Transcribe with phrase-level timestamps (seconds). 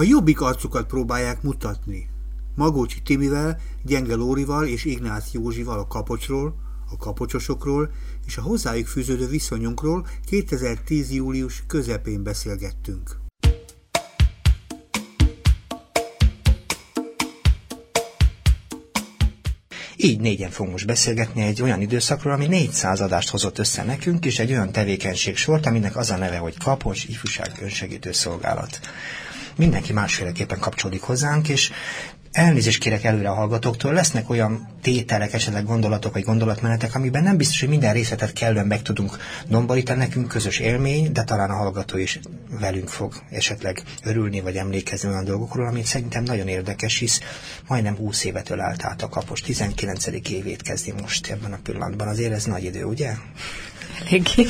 [0.00, 2.08] A jobbik arcukat próbálják mutatni.
[2.54, 6.54] Magócsi Timivel, Gyenge Lórival és Ignác Józsival a kapocsról,
[6.90, 7.90] a kapocsosokról
[8.26, 11.12] és a hozzájuk fűződő viszonyunkról 2010.
[11.12, 13.18] július közepén beszélgettünk.
[19.96, 24.38] Így négyen fogunk most beszélgetni egy olyan időszakról, ami 400 adást hozott össze nekünk, és
[24.38, 28.80] egy olyan tevékenység sort, aminek az a neve, hogy Kapocs Ifjúság Önsegítő Szolgálat.
[29.60, 31.70] Mindenki másféleképpen kapcsolódik hozzánk, és
[32.32, 37.60] Elnézést kérek előre a hallgatóktól, lesznek olyan tételek, esetleg gondolatok vagy gondolatmenetek, amiben nem biztos,
[37.60, 39.16] hogy minden részletet kellően meg tudunk
[39.48, 42.20] domborítani, nekünk közös élmény, de talán a hallgató is
[42.60, 47.20] velünk fog esetleg örülni vagy emlékezni olyan dolgokról, amit szerintem nagyon érdekes, hisz
[47.68, 50.06] majdnem 20 évet ölt át a kapos, 19.
[50.06, 52.08] évét kezdi most ebben a pillanatban.
[52.08, 53.12] Azért ez nagy idő, ugye?
[54.06, 54.46] Eléggé.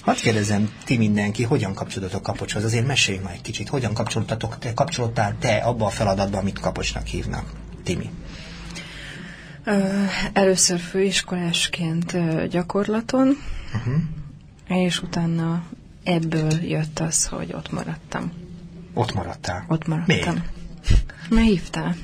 [0.00, 2.64] Hadd kérdezem, ti mindenki, hogyan kapcsolódtok Kapocshoz?
[2.64, 7.06] Azért mesélj már egy kicsit, hogyan kapcsolódtatok, te, kapcsolódtál te abba a feladatban, amit Kapocsnak
[7.06, 7.52] hívnak?
[7.84, 8.10] Timi.
[10.32, 12.16] Először főiskolásként
[12.48, 13.36] gyakorlaton,
[13.74, 14.02] uh-huh.
[14.84, 15.64] és utána
[16.02, 18.32] ebből jött az, hogy ott maradtam.
[18.94, 19.64] Ott maradtál?
[19.68, 20.34] Ott maradtam.
[20.34, 20.52] Miért?
[21.28, 21.96] Mert hívtál.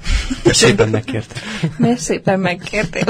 [0.45, 1.42] Mert szépen megkértél.
[1.77, 3.05] Mert szépen megkértél.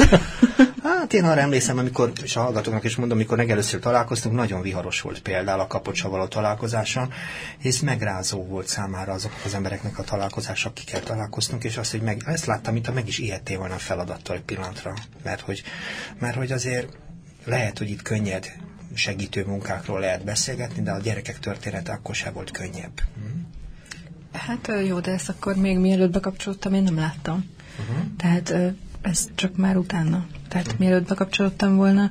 [0.83, 5.01] Hát én arra emlékszem, amikor, és a hallgatóknak is mondom, amikor legelőször találkoztunk, nagyon viharos
[5.01, 7.13] volt például a kapocsa való találkozáson,
[7.59, 12.23] és megrázó volt számára azok az embereknek a találkozása, akikkel találkoztunk, és azt, hogy meg,
[12.27, 14.95] ezt láttam, mint ha meg is ijedtél volna a feladattal egy pillanatra.
[15.23, 15.63] Mert hogy,
[16.19, 16.97] mert hogy azért
[17.45, 18.53] lehet, hogy itt könnyed
[18.95, 23.01] segítő munkákról lehet beszélgetni, de a gyerekek története akkor sem volt könnyebb.
[24.33, 27.45] Hát jó, de ezt akkor még mielőtt bekapcsolódtam, én nem láttam.
[27.81, 28.05] Uh-huh.
[28.17, 28.55] Tehát
[29.03, 30.27] ez csak már utána.
[30.49, 30.81] Tehát uh-huh.
[30.81, 32.11] mielőtt bekapcsolódtam volna,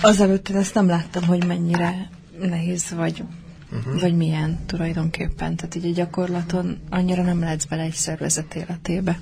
[0.00, 2.10] azelőtt én ezt nem láttam, hogy mennyire
[2.40, 3.24] nehéz vagy,
[3.72, 4.00] uh-huh.
[4.00, 5.56] vagy milyen tulajdonképpen.
[5.56, 9.20] Tehát így a gyakorlaton annyira nem lehetsz bele egy szervezet életébe.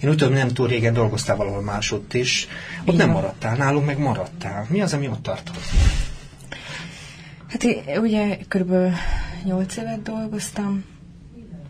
[0.00, 2.48] Én úgy tudom, nem túl régen dolgoztál valahol másodt is.
[2.80, 3.06] Ott Igen.
[3.06, 4.66] nem maradtál, nálunk meg maradtál.
[4.68, 5.58] Mi az, ami ott tartott?
[7.54, 8.92] Hát én, ugye körülbelül
[9.44, 10.84] nyolc évet dolgoztam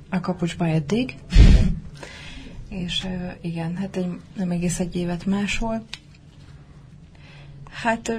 [0.08, 1.14] a kapucsba eddig,
[2.68, 3.06] és
[3.40, 4.06] igen, hát egy,
[4.36, 5.84] nem egész egy évet máshol.
[7.70, 8.12] Hát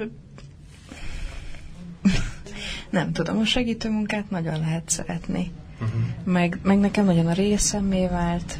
[2.90, 5.50] nem tudom, a segítőmunkát nagyon lehet szeretni.
[5.80, 6.00] Uh-huh.
[6.24, 8.58] Meg, meg nekem nagyon a részemmé vált,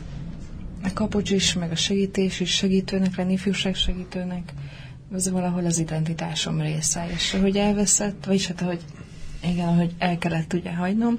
[0.82, 4.52] a kapocs is, meg a segítés is, segítőnek lenni, ifjúság segítőnek,
[5.14, 8.80] ez valahol az identitásom része, és hogy elveszett, vagyis hát, hogy
[9.50, 11.18] igen, ahogy el kellett ugye hagynom,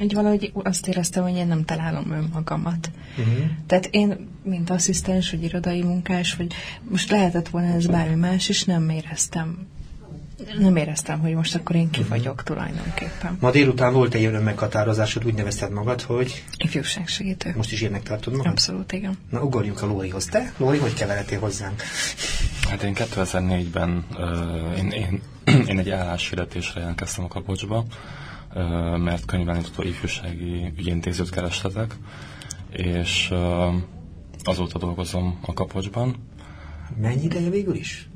[0.00, 2.90] így valahogy azt éreztem, hogy én nem találom önmagamat.
[3.18, 3.44] Uh-huh.
[3.66, 8.64] Tehát én, mint asszisztens, vagy irodai munkás, vagy most lehetett volna ez bármi más is,
[8.64, 9.66] nem éreztem
[10.58, 12.16] nem éreztem, hogy most akkor én ki uh-huh.
[12.16, 13.36] vagyok tulajdonképpen.
[13.40, 16.44] Ma délután volt egy olyan meghatározásod, úgy nevezted magad, hogy...
[16.56, 17.52] Ifjúságsegítő.
[17.56, 18.52] Most is ilyennek tartod magad?
[18.52, 19.18] Abszolút, igen.
[19.30, 20.24] Na, ugorjunk a Lórihoz.
[20.24, 21.82] Te, Lóri, hogy keveredtél hozzánk?
[22.72, 25.20] Hát én 2004-ben uh, én, én,
[25.68, 27.84] én egy álláshirdetésre jelentkeztem a kapocsba,
[28.54, 31.96] uh, mert könyvelnyitó ifjúsági ügyintézőt keresletek,
[32.70, 33.74] és uh,
[34.42, 36.16] azóta dolgozom a kapocsban.
[37.00, 38.08] Mennyi ideje végül is?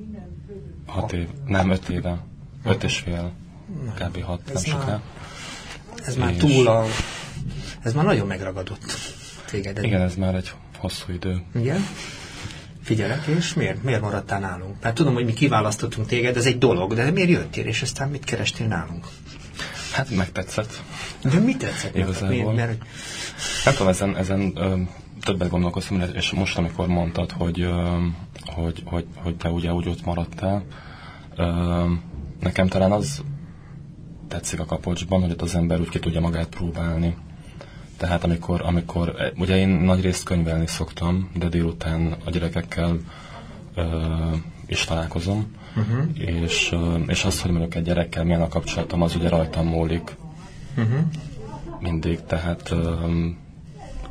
[0.87, 2.19] Hat év, nem öt éve,
[2.65, 3.33] öt és fél,
[3.95, 4.23] kb.
[4.23, 5.03] hat, ez nem soká.
[5.97, 6.39] Ez már és...
[6.39, 6.85] túl a...
[7.83, 8.85] Ez már nagyon megragadott
[9.51, 9.85] téged.
[9.85, 11.43] Igen, ez már egy hosszú idő.
[11.55, 11.81] Igen?
[12.87, 14.75] Figyelek, és miért, miért maradtál nálunk?
[14.83, 18.25] Mert tudom, hogy mi kiválasztottunk téged, ez egy dolog, de miért jöttél, és aztán mit
[18.25, 19.07] kerestél nálunk?
[19.93, 20.83] Hát megtetszett.
[21.23, 21.97] De mit tetszett?
[21.97, 22.29] Igazából.
[22.29, 22.85] Miért, mert...
[23.65, 24.77] Nem tudom, ezen, ezen ö,
[25.23, 27.97] többet gondolkoztam, és most, amikor mondtad, hogy, ö,
[28.45, 30.65] hogy, hogy, hogy te ugye úgy ott maradtál,
[31.37, 31.45] ö,
[32.41, 33.23] nekem talán az
[34.29, 37.17] tetszik a kapocsban, hogy ott az ember úgy ki tudja magát próbálni.
[37.97, 42.97] Tehát amikor, amikor, e, ugye én nagy részt könyvelni szoktam, de délután a gyerekekkel
[43.75, 43.85] ö,
[44.67, 46.05] is találkozom, uh-huh.
[46.15, 50.17] és, ö, és azt, hogy mondjuk egy gyerekkel milyen a kapcsolatom, az ugye rajtam múlik.
[50.77, 50.99] Uh-huh.
[51.81, 52.95] Mindig, tehát ö,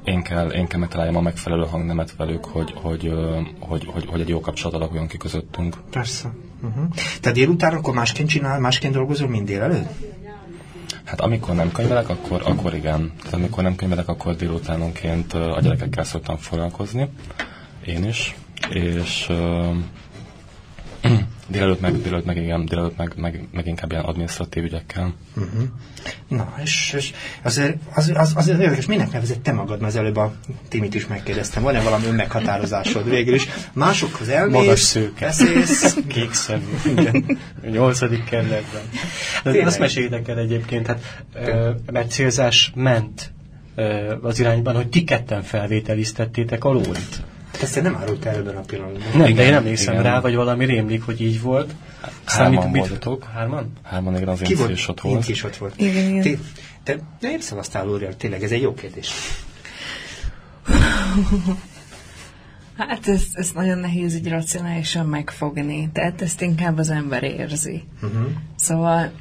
[0.03, 3.13] én kell, én kell megtaláljam a megfelelő hangnemet velük, hogy, hogy,
[3.59, 5.75] hogy, hogy, hogy egy jó kapcsolat alakuljon ki közöttünk.
[5.89, 6.33] Persze.
[6.61, 6.85] Uh-huh.
[7.21, 9.89] Te délután akkor másként csinál, másként dolgozol, mint délelőtt?
[11.05, 13.11] Hát amikor nem könyvelek, akkor, akkor igen.
[13.17, 17.09] Tehát amikor nem könyvelek, akkor délutánonként a gyerekekkel szoktam foglalkozni.
[17.85, 18.35] Én is.
[18.69, 19.31] És,
[21.47, 25.13] Délelőtt meg, délelőtt meg, igen, délelőtt meg, meg, meg inkább ilyen adminisztratív ügyekkel.
[25.35, 25.63] Uh-huh.
[26.27, 27.11] Na, és, és
[27.41, 30.33] azért, az, az, az érdekes, minek nevezett te magad, mert az előbb a
[30.67, 33.47] Timit is megkérdeztem, van-e valami önmeghatározásod végül is?
[33.73, 35.25] Másokhoz elmész, Magas szőke.
[35.25, 36.77] beszélsz, Kék szemű.
[36.85, 37.37] Igen.
[37.63, 38.81] A nyolcadik kerületben.
[39.43, 39.67] De Tényleg?
[39.67, 43.33] azt meséljétek el egyébként, hát, ö, mert célzás ment
[43.75, 47.21] ö, az irányban, hogy ti ketten felvételiztettétek a lórit.
[47.61, 49.01] Ezt nem árult el ebben a pillanatban.
[49.11, 50.05] Nem, de Igen, én emlékszem igen.
[50.05, 51.73] rá, vagy valami rémlik, hogy így volt.
[52.25, 53.23] Hárman voltatok.
[53.23, 53.71] Hárman?
[53.83, 54.69] Hárman, igen, az Ki én volt?
[54.69, 55.29] is ott Én volt.
[55.29, 55.73] is ott volt.
[55.77, 56.39] Igen, igen.
[56.83, 58.15] Te, te miért szavaztál Lóriál?
[58.17, 59.11] Tényleg, ez egy jó kérdés.
[62.77, 65.89] Hát ezt, ezt nagyon nehéz így racionálisan megfogni.
[65.93, 67.83] Tehát ezt inkább az ember érzi.
[68.01, 68.27] Uh-huh.
[68.55, 69.11] Szóval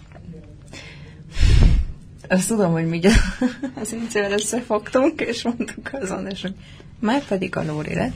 [2.29, 3.01] azt tudom, hogy mi
[3.81, 6.55] az incével összefogtunk, és mondtuk azon, és hogy
[7.01, 8.13] már pedig a Lóri lesz.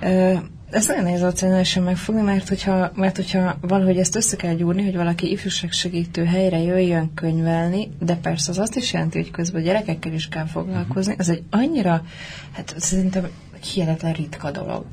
[0.00, 0.34] Ö,
[0.70, 4.96] Ezt nagyon nehéz racionálisan megfogni, mert hogyha, mert hogyha valahogy ezt össze kell gyúrni, hogy
[4.96, 10.12] valaki ifjúságsegítő helyre jöjjön könyvelni, de persze az azt is jelenti, hogy közben a gyerekekkel
[10.12, 12.04] is kell foglalkozni, az egy annyira,
[12.52, 13.28] hát szerintem
[13.72, 14.84] hihetetlen ritka dolog.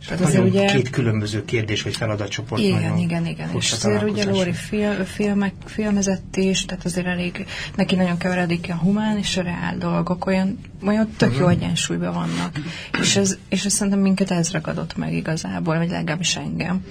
[0.00, 0.64] És hát azért ugye...
[0.64, 2.62] két különböző kérdés vagy feladatcsoport.
[2.62, 3.50] Igen, igen, igen.
[3.56, 4.24] És azért ugye.
[4.24, 7.46] Lóri film, filmek, filmezett is, tehát azért elég,
[7.76, 12.58] neki nagyon keveredik a humán és a reál dolgok, olyan, olyan tök jó egyensúlyban vannak.
[13.00, 16.84] És ez, és ez szerintem minket ez ragadott meg igazából, vagy legalábbis engem.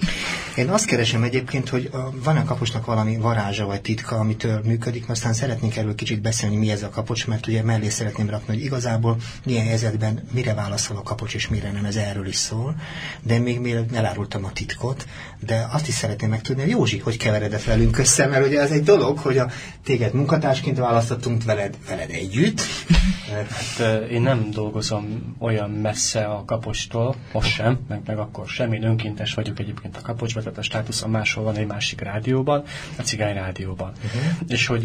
[0.56, 5.00] Én azt keresem egyébként, hogy a, van a kapocsnak valami varázsa vagy titka, amitől működik,
[5.00, 8.54] mert aztán szeretnénk erről kicsit beszélni, mi ez a kapocs, mert ugye mellé szeretném rakni,
[8.54, 12.74] hogy igazából milyen helyzetben mire válaszol a kapocs és mire nem, ez erről is szól.
[13.22, 15.06] De még mielőtt elárultam a titkot,
[15.46, 18.82] de azt is szeretném megtudni, hogy Józsi, hogy keveredett velünk össze, mert ugye ez egy
[18.82, 19.50] dolog, hogy a
[19.84, 22.60] téged munkatársként választottunk veled, veled együtt.
[23.32, 28.72] Hát én nem dolgozom olyan messze a kapostól, most sem, meg, meg akkor sem.
[28.72, 32.62] Én önkéntes vagyok egyébként a kapocsban, tehát a státuszom máshol van egy másik rádióban,
[32.98, 33.92] a cigány rádióban.
[33.96, 34.48] Uh-huh.
[34.48, 34.84] És hogy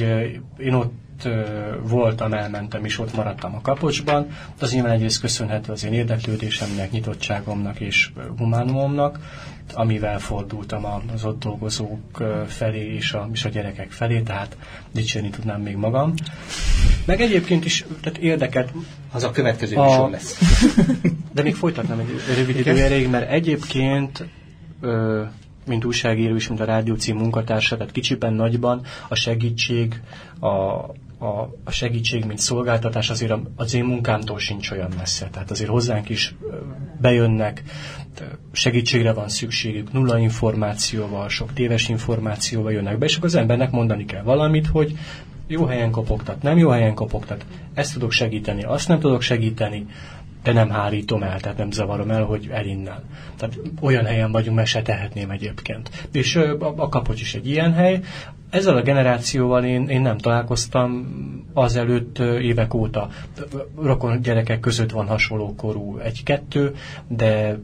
[0.58, 1.44] én ott ö,
[1.82, 4.28] voltam, elmentem, és ott maradtam a kapocsban.
[4.60, 9.20] Az nyilván egyrészt köszönhető az én érdeklődésemnek, nyitottságomnak és humánumomnak,
[9.74, 14.58] amivel fordultam az ott dolgozók felé és a, és a gyerekek felé, tehát
[14.92, 16.14] dicsérni tudnám még magam.
[17.06, 18.72] Meg egyébként is tehát érdekelt,
[19.12, 20.40] Az a következő A- műsor lesz.
[21.34, 24.26] de még folytatnám egy rövid idő erejéig, mert egyébként,
[24.82, 25.24] ö,
[25.66, 30.02] mint újságíró és mint a rádió cím munkatársa, tehát kicsiben, nagyban a segítség,
[30.40, 30.48] a,
[31.18, 31.26] a,
[31.64, 35.30] a segítség, mint szolgáltatás azért az én munkámtól sincs olyan messze.
[35.32, 36.36] Tehát azért hozzánk is
[37.02, 37.64] bejönnek,
[38.52, 44.06] segítségre van szükségük, nulla információval, sok téves információval jönnek be, és akkor az embernek mondani
[44.06, 44.98] kell valamit, hogy
[45.48, 49.86] jó helyen kopogtat, nem jó helyen kopogtat, ezt tudok segíteni, azt nem tudok segíteni,
[50.48, 53.04] de nem hárítom el, tehát nem zavarom el, hogy el innen.
[53.36, 56.08] Tehát olyan helyen vagyunk, mert se tehetném egyébként.
[56.12, 58.00] És a, a kapocs is egy ilyen hely.
[58.50, 61.08] Ezzel a generációval én, én nem találkoztam
[61.54, 63.10] azelőtt évek óta.
[63.82, 66.76] Rokon gyerekek között van hasonló korú egy-kettő,
[67.08, 67.60] de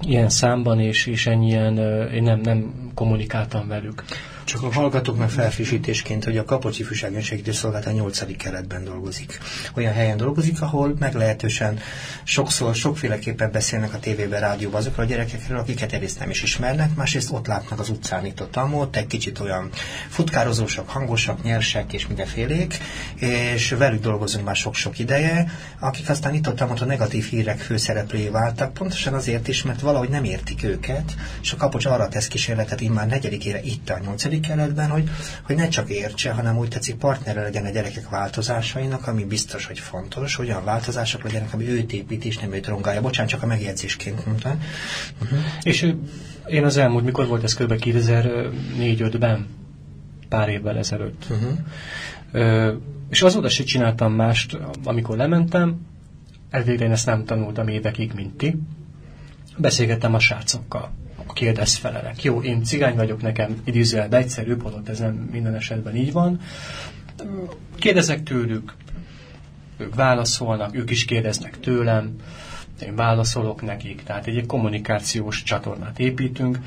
[0.00, 1.78] ilyen számban és, és ennyien
[2.12, 4.04] én nem, nem kommunikáltam velük.
[4.48, 8.36] Csak a hallgatóknak felfrissítésként, hogy a Kapocsi Fűság Önsegítő Szolgálat a 8.
[8.36, 9.38] keretben dolgozik.
[9.74, 11.78] Olyan helyen dolgozik, ahol meglehetősen
[12.24, 17.32] sokszor, sokféleképpen beszélnek a tévében, rádióban azokról a gyerekekről, akiket egyrészt nem is ismernek, másrészt
[17.32, 19.70] ott látnak az utcán itt ott amott, egy kicsit olyan
[20.08, 22.78] futkározósak, hangosak, nyersek és mindenfélék,
[23.14, 28.72] és velük dolgozunk már sok-sok ideje, akik aztán itt ott a negatív hírek főszereplői váltak,
[28.72, 33.06] pontosan azért is, mert valahogy nem értik őket, és a kapocs arra tesz kísérletet immár
[33.06, 35.10] negyedikére itt a nyolcadik keretben, hogy,
[35.42, 39.78] hogy ne csak értse, hanem úgy tetszik partnere legyen a gyerekek változásainak, ami biztos, hogy
[39.78, 43.00] fontos, hogy olyan változások legyenek, ami őt épít és nem őt rongálja.
[43.00, 44.62] Bocsánat, csak a megjegyzésként mondtam.
[45.22, 45.38] Uh-huh.
[45.62, 45.92] És
[46.46, 47.72] én az elmúlt, mikor volt ez kb.
[47.84, 49.46] 2004-5-ben,
[50.28, 51.26] pár évvel ezelőtt.
[51.30, 51.58] Uh-huh.
[52.32, 52.74] Ö,
[53.10, 55.86] és azóta se csináltam mást, amikor lementem,
[56.50, 58.56] elvégre én ezt nem tanultam évekig, mint ti.
[59.56, 60.90] Beszélgettem a srácokkal,
[61.28, 62.22] a kérdezfelelek.
[62.22, 66.40] Jó, én cigány vagyok, nekem idézőjelben egyszerűbb, holott ez nem minden esetben így van.
[67.78, 68.74] Kérdezek tőlük,
[69.78, 72.16] ők válaszolnak, ők is kérdeznek tőlem,
[72.82, 76.58] én válaszolok nekik, tehát egy, egy kommunikációs csatornát építünk,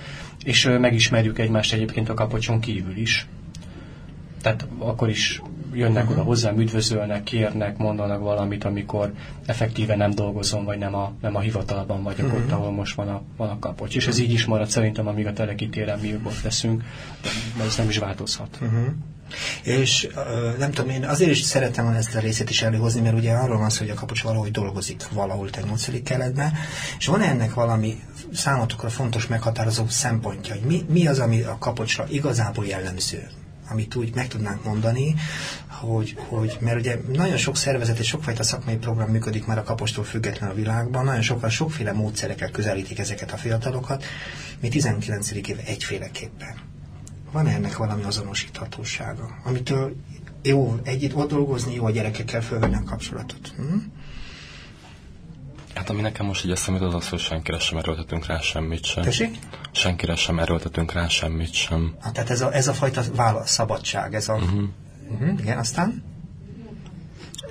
[0.43, 3.27] és megismerjük egymást egyébként a kapocson kívül is.
[4.41, 5.41] Tehát akkor is
[5.73, 6.17] jönnek uh-huh.
[6.17, 9.13] oda hozzám, üdvözölnek, kérnek, mondanak valamit, amikor
[9.45, 12.41] effektíve nem dolgozom, vagy nem a, nem a hivatalban vagyok uh-huh.
[12.41, 13.95] ott, ahol most van a, van a kapocs.
[13.95, 16.83] És ez így is marad szerintem, amíg a telekitéren mi ott leszünk,
[17.57, 18.57] de ez nem is változhat.
[18.61, 18.85] Uh-huh.
[19.63, 20.07] És
[20.57, 23.69] nem tudom, én azért is szeretem ezt a részét is előhozni, mert ugye arról van
[23.69, 26.53] szó, hogy a kapocs valahogy dolgozik valahol te nyolcadik keletben,
[26.97, 27.99] és van ennek valami
[28.33, 33.29] számotokra fontos meghatározó szempontja, hogy mi, mi az, ami a kapocsra igazából jellemző
[33.71, 35.15] amit úgy meg tudnánk mondani,
[35.67, 40.03] hogy, hogy, mert ugye nagyon sok szervezet és sokfajta szakmai program működik már a kapostól
[40.03, 44.03] független a világban, nagyon sokan sokféle módszerekkel közelítik ezeket a fiatalokat,
[44.59, 45.31] mi 19.
[45.31, 46.55] év egyféleképpen.
[47.31, 49.95] Van ennek valami azonosíthatósága, amitől
[50.41, 53.53] jó együtt ott dolgozni, jó a gyerekekkel fölvenni a kapcsolatot?
[53.57, 53.77] Hm?
[55.75, 59.03] Hát ami nekem most így eszembe az az, hogy senkire sem erőltetünk rá semmit sem.
[59.03, 59.37] Tessék?
[59.71, 61.95] Senkire sem erőltetünk rá semmit sem.
[61.99, 64.33] Hát, tehát ez a, ez a fajta válasz, szabadság, ez a...
[64.33, 64.63] Uh-huh.
[65.11, 66.03] Uh-huh, igen, aztán?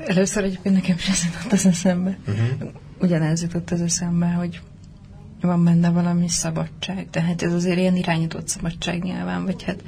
[0.06, 2.18] Először egyébként nekem is ez jutott az eszembe.
[2.26, 2.70] Uh-huh.
[3.00, 4.60] Ugyanez jutott az eszembe, hogy
[5.40, 7.06] van benne valami szabadság.
[7.10, 9.82] Tehát ez azért ilyen irányított szabadság nyilván, vagy hát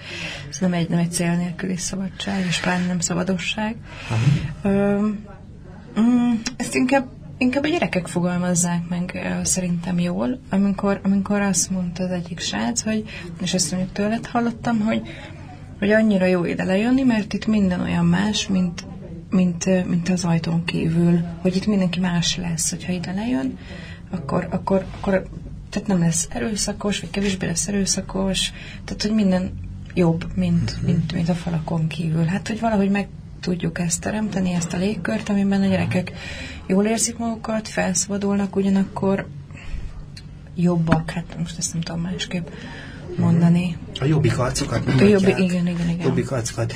[0.50, 3.76] ez nem egy, nem egy cél nélküli szabadság, és pláne nem szabadosság.
[4.10, 4.74] Uh-huh.
[4.74, 5.08] Ö,
[6.00, 7.06] mm, ezt inkább
[7.38, 13.04] Inkább a gyerekek fogalmazzák meg szerintem jól, amikor, amikor azt mondta az egyik srác, hogy,
[13.40, 15.02] és ezt mondjuk tőled hallottam, hogy,
[15.78, 18.84] hogy annyira jó ide lejönni, mert itt minden olyan más, mint,
[19.30, 23.58] mint, mint az ajtón kívül, hogy itt mindenki más lesz, hogyha ide lejön,
[24.10, 25.26] akkor, akkor, akkor
[25.70, 28.52] tehát nem lesz erőszakos, vagy kevésbé lesz erőszakos,
[28.84, 29.52] tehát hogy minden
[29.94, 32.24] jobb, mint, mint, mint a falakon kívül.
[32.24, 33.08] Hát, hogy valahogy meg
[33.42, 36.12] tudjuk ezt teremteni, ezt a légkört, amiben a gyerekek
[36.66, 39.26] jól érzik magukat, felszabadulnak, ugyanakkor
[40.54, 42.46] jobbak, hát most ezt nem tudom másképp
[43.18, 43.76] mondani.
[44.00, 45.08] A jobbik arcokat mutatják.
[45.08, 46.06] A jobbik, igen, igen, igen.
[46.06, 46.74] Jobbik arcokat.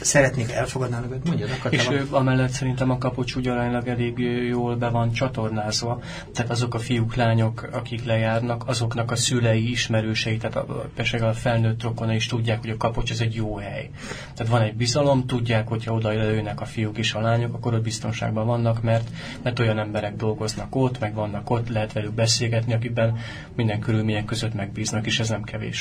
[0.00, 4.18] Szeretnék elfogadnának, hogy mondjad, És ő, amellett szerintem a kapocs úgy aránylag elég
[4.48, 6.00] jól be van csatornázva.
[6.32, 10.88] Tehát azok a fiúk, lányok, akik lejárnak, azoknak a szülei, ismerősei, tehát a,
[11.20, 13.90] a felnőtt rokona is tudják, hogy a kapocs ez egy jó hely.
[14.34, 17.82] Tehát van egy bizalom, tudják, hogyha oda jönnek a fiúk és a lányok, akkor ott
[17.82, 19.08] biztonságban vannak, mert,
[19.42, 23.16] mert olyan emberek dolgoznak ott, meg vannak ott, lehet velük beszélgetni, akikben
[23.54, 25.77] minden körülmények között megbíznak, és ez nem kevés.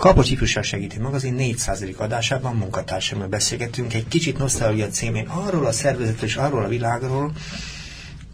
[0.00, 1.84] Kapocs Ifjúság Segítő Magazin 400.
[1.96, 7.32] adásában munkatársammal beszélgetünk egy kicsit nosztalgia címén arról a szervezetről és arról a világról,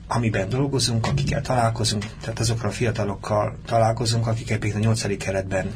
[0.09, 5.75] amiben dolgozunk, akikkel találkozunk, tehát azokra a fiatalokkal találkozunk, akik ebben a nyolcadik keretben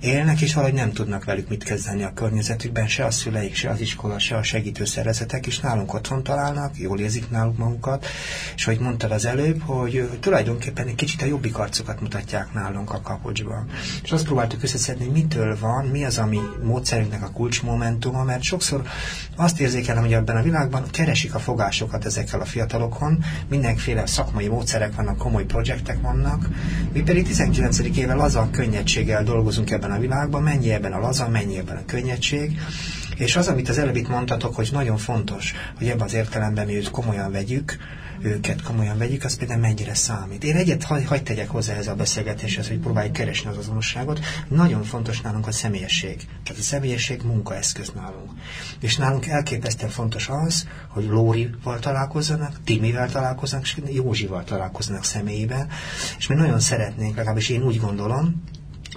[0.00, 3.80] élnek, és valahogy nem tudnak velük mit kezdeni a környezetükben, se a szüleik, se az
[3.80, 8.06] iskola, se a segítőszervezetek, és nálunk otthon találnak, jól érzik náluk magukat,
[8.56, 13.00] és ahogy mondtad az előbb, hogy tulajdonképpen egy kicsit a jobbik arcokat mutatják nálunk a
[13.00, 13.66] kapocsban.
[14.02, 18.82] És azt próbáltuk összeszedni, mitől van, mi az, ami módszerünknek a kulcsmomentuma, mert sokszor
[19.36, 24.48] azt érzékelem, hogy ebben a világban keresik a fogásokat ezekkel a fiatalokon, minden mindenféle szakmai
[24.48, 26.48] módszerek vannak, komoly projektek vannak.
[26.92, 27.78] Mi pedig 19.
[27.96, 32.58] éve laza könnyedséggel dolgozunk ebben a világban, mennyi ebben a laza, mennyi ebben a könnyedtség.
[33.18, 36.76] És az, amit az előbb itt mondtatok, hogy nagyon fontos, hogy ebben az értelemben mi
[36.76, 37.76] őt komolyan vegyük,
[38.20, 40.44] őket komolyan vegyük, az például mennyire számít.
[40.44, 44.20] Én egyet hagy, hagy tegyek hozzá ez a beszélgetéshez, hogy próbáljuk keresni az azonosságot.
[44.48, 46.16] Nagyon fontos nálunk a személyesség.
[46.44, 48.30] Tehát a személyesség munkaeszköz nálunk.
[48.80, 55.68] És nálunk elképesztően fontos az, hogy Lórival találkozzanak, Timivel találkozzanak, és Józsival találkozzanak személyében.
[56.18, 58.42] És mi nagyon szeretnénk, legalábbis én úgy gondolom,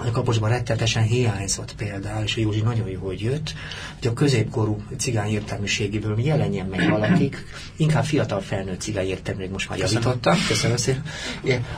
[0.07, 3.53] a kaposban rettetesen hiányzott például, és Józsi nagyon jó, hogy jött,
[3.99, 9.77] hogy a középkorú cigány értelmiségéből jelenjen meg valakik, inkább fiatal felnőtt cigány értelmű, most már
[9.77, 11.03] javítottam, köszönöm szépen,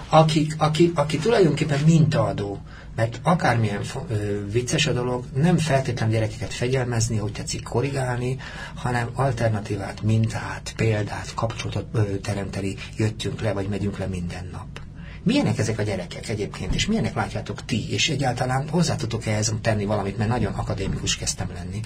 [0.09, 2.61] aki, aki, aki tulajdonképpen mintaadó,
[2.95, 8.37] mert akármilyen ö, vicces a dolog, nem feltétlenül gyerekeket fegyelmezni, hogy tetszik korrigálni,
[8.75, 14.82] hanem alternatívát, mintát, példát, kapcsolatot ö, teremteni, jöttünk le, vagy megyünk le minden nap.
[15.23, 19.85] Milyenek ezek a gyerekek egyébként, és milyenek látjátok ti, és egyáltalán hozzá tudtok ehhez tenni
[19.85, 21.79] valamit, mert nagyon akadémikus kezdtem lenni.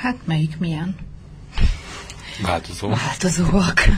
[0.00, 0.96] Hát melyik milyen?
[2.42, 2.88] Változó.
[2.88, 3.84] Változóak.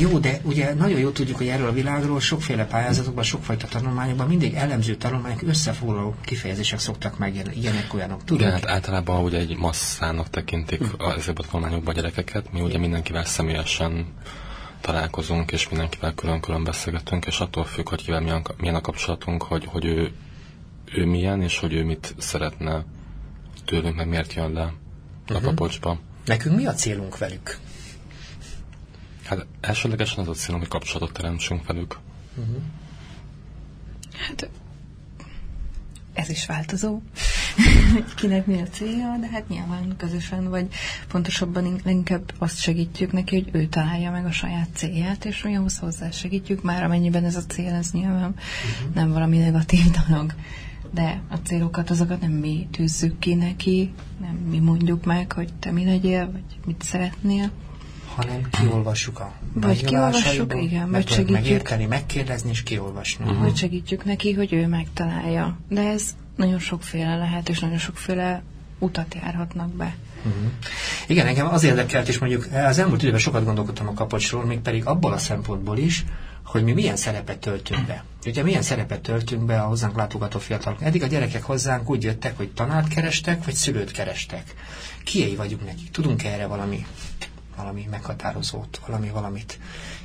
[0.00, 4.54] Jó, de ugye nagyon jól tudjuk, hogy erről a világról sokféle pályázatokban, sokfajta tanulmányokban mindig
[4.54, 8.18] elemző tanulmányok összefoglaló kifejezések szoktak megjelenni, ilyenek olyanok.
[8.18, 8.40] Tudjuk?
[8.40, 11.10] Igen, hát általában ugye egy masszának tekintik hm.
[11.16, 14.06] ezekben a tanulmányokban a gyerekeket, mi ugye mindenkivel személyesen
[14.80, 19.64] találkozunk, és mindenkivel külön-külön beszélgetünk, és attól függ, hogy kivel milyen, milyen a kapcsolatunk, hogy,
[19.64, 20.12] hogy ő,
[20.94, 22.84] ő milyen, és hogy ő mit szeretne
[23.64, 25.36] tőlünk, meg miért jön le uh-huh.
[25.36, 25.44] a mhm.
[25.44, 25.98] kapocsba.
[26.24, 27.58] Nekünk mi a célunk velük?
[29.24, 31.98] Hát elsődlegesen az a célunk, hogy kapcsolatot teremtsünk velük.
[32.36, 32.62] Uh-huh.
[34.12, 34.48] Hát
[36.12, 37.00] ez is változó,
[37.92, 40.66] hogy kinek mi a célja, de hát nyilván közösen, vagy
[41.08, 45.78] pontosabban inkább azt segítjük neki, hogy ő találja meg a saját célját, és mi ahhoz
[45.78, 48.94] hozzá segítjük, már amennyiben ez a cél, ez nyilván uh-huh.
[48.94, 50.34] nem valami negatív dolog.
[50.90, 55.70] De a célokat, azokat nem mi tűzzük ki neki, nem mi mondjuk meg, hogy te
[55.70, 57.50] mi legyél, vagy mit szeretnél,
[58.16, 61.36] hanem kiolvassuk a Vagy kiolvassuk, igen, vagy segítjük.
[61.36, 63.24] Megérteni, megkérdezni és kiolvasni.
[63.24, 63.40] Uh-huh.
[63.40, 65.58] Vagy segítjük neki, hogy ő megtalálja.
[65.68, 68.42] De ez nagyon sokféle lehet, és nagyon sokféle
[68.78, 69.96] utat járhatnak be.
[70.16, 70.50] Uh-huh.
[71.06, 74.86] Igen, engem az érdekelt, és mondjuk az elmúlt időben sokat gondolkodtam a kapocsról, még pedig
[74.86, 76.04] abból a szempontból is,
[76.44, 78.04] hogy mi milyen szerepet töltünk be.
[78.26, 80.82] Ugye milyen szerepet töltünk be a hozzánk látogató fiatalok.
[80.82, 84.54] Eddig a gyerekek hozzánk úgy jöttek, hogy tanárt kerestek, vagy szülőt kerestek.
[85.04, 85.90] Kiei vagyunk nekik?
[85.90, 86.86] Tudunk erre valami
[87.56, 89.58] valami meghatározót, valami valamit.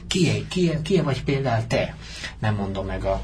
[0.08, 1.96] Kie, kie, kie vagy például te?
[2.40, 3.22] Nem mondom meg a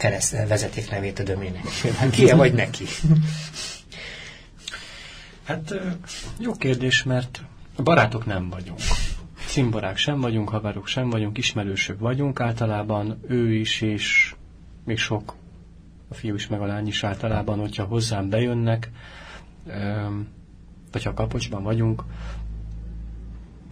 [0.00, 1.64] kereszt vezeték nevét a dömének.
[2.12, 2.84] Kie vagy neki?
[5.44, 5.74] Hát
[6.38, 7.42] jó kérdés, mert
[7.76, 8.78] barátok nem vagyunk.
[9.46, 12.40] Cimborák sem vagyunk, haverok sem vagyunk, ismerősök vagyunk.
[12.40, 14.34] Általában ő is, és
[14.84, 15.34] még sok
[16.08, 18.90] a fiú is, meg a lány is általában, hogyha hozzám bejönnek,
[20.92, 22.04] vagy ha kapocsban vagyunk,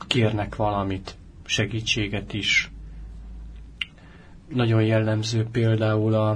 [0.06, 2.70] kérnek valamit, segítséget is.
[4.54, 6.30] Nagyon jellemző például a,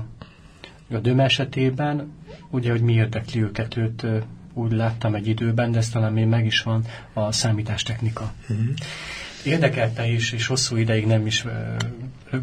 [0.91, 2.13] a döm esetében,
[2.51, 4.07] ugye, hogy mi érdekli őket, őt
[4.55, 8.33] úgy láttam egy időben, de ez talán még meg is van, a számítástechnika.
[8.49, 8.67] Uh-huh.
[9.45, 11.45] Érdekelte is, és hosszú ideig nem is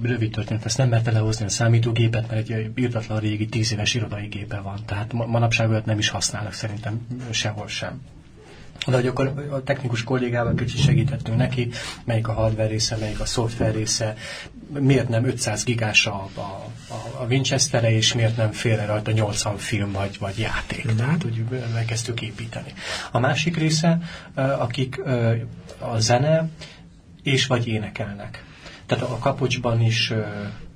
[0.01, 4.27] rövid történet, ezt nem merte lehozni a számítógépet, mert egy írtatlan régi tíz éves irodai
[4.27, 4.79] gépe van.
[4.85, 8.01] Tehát manapság olyat nem is használnak szerintem sehol sem
[8.88, 11.69] de hogy akkor a technikus kollégával kicsit segítettünk neki,
[12.03, 14.15] melyik a hardware része, melyik a szoftver része,
[14.79, 16.41] miért nem 500 gigás a, a,
[17.21, 20.91] a Winchester-e, és miért nem félre rajta 80 film vagy, vagy játék.
[20.91, 20.95] Mm.
[20.95, 21.43] Tehát, hogy
[21.75, 22.74] elkezdtük építeni.
[23.12, 24.00] A másik része,
[24.36, 25.01] akik
[25.79, 26.50] a zene
[27.24, 28.43] és vagy énekelnek.
[28.86, 30.13] Tehát a kapocsban is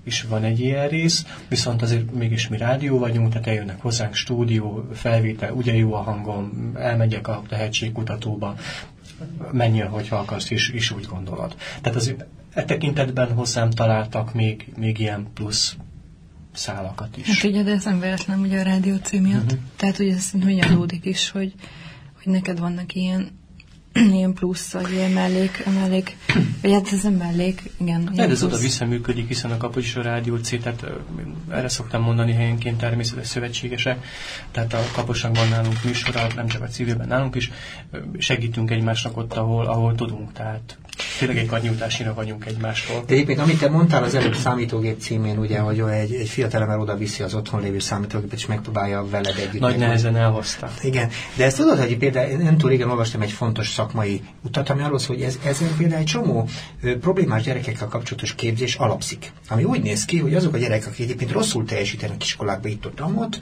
[0.03, 4.87] is van egy ilyen rész, viszont azért mégis mi rádió vagyunk, tehát eljönnek hozzánk stúdió,
[4.93, 8.55] felvétel, ugye jó a hangom, elmegyek a tehetségkutatóba,
[9.51, 11.55] menjél, hogyha akarsz, és, is úgy gondolod.
[11.81, 15.75] Tehát azért e tekintetben hozzám találtak még, még ilyen plusz
[16.53, 17.27] szálakat is.
[17.27, 19.43] Hát ugye, de ez nem véletlen ugye a rádió címját.
[19.43, 19.59] Uh-huh.
[19.75, 21.53] Tehát ugye ez hogy adódik is, hogy,
[22.23, 23.41] hogy neked vannak ilyen
[24.17, 26.17] ilyen plusz, vagy ilyen mellék, mellék
[26.61, 28.09] vagy hát ez nem mellék, igen.
[28.17, 30.85] Hát ez oda visszaműködik, hiszen a Kapocs Rádió C, tehát
[31.49, 33.97] erre szoktam mondani helyenként természetes szövetségese,
[34.51, 37.51] tehát a Kaposnak van nálunk műsora, nem csak a civilben nálunk is,
[38.17, 40.77] segítünk egymásnak ott, ahol, ahol tudunk, tehát
[41.19, 43.03] tényleg egy karnyújtásina vagyunk egymástól.
[43.07, 46.77] De egyébként, amit te mondtál az előbb számítógép címén, ugye, hogy egy, egy fiatal ember
[46.77, 49.61] oda viszi az otthon lévő számítógépet, és megpróbálja veled együtt.
[49.61, 50.69] Nagy nehezen elhozta.
[50.81, 54.81] Igen, de ezt tudod, hogy például nem túl régen olvastam egy fontos szakmai utat, ami
[54.81, 56.47] arról szól, hogy ez, ezen például egy csomó
[56.81, 59.31] ö, problémás gyerekekkel kapcsolatos képzés alapszik.
[59.49, 63.01] Ami úgy néz ki, hogy azok a gyerekek, akik egyébként rosszul teljesítenek iskolákba itt ott,
[63.03, 63.39] ott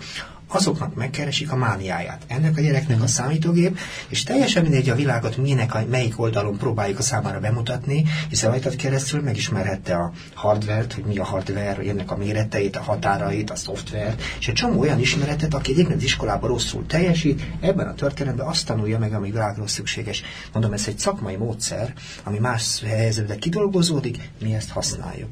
[0.53, 2.21] azoknak megkeresik a mániáját.
[2.27, 6.99] Ennek a gyereknek a számítógép, és teljesen mindegy a világot minek, a, melyik oldalon próbáljuk
[6.99, 12.11] a számára bemutatni, hiszen rajtad keresztül megismerhette a hardvert, hogy mi a hardware, hogy ennek
[12.11, 16.49] a méreteit, a határait, a szoftver, és egy csomó olyan ismeretet, aki egyébként az iskolában
[16.49, 20.23] rosszul teljesít, ebben a történetben azt tanulja meg, ami világról szükséges.
[20.53, 25.29] Mondom, ez egy szakmai módszer, ami más helyzetben kidolgozódik, mi ezt használjuk.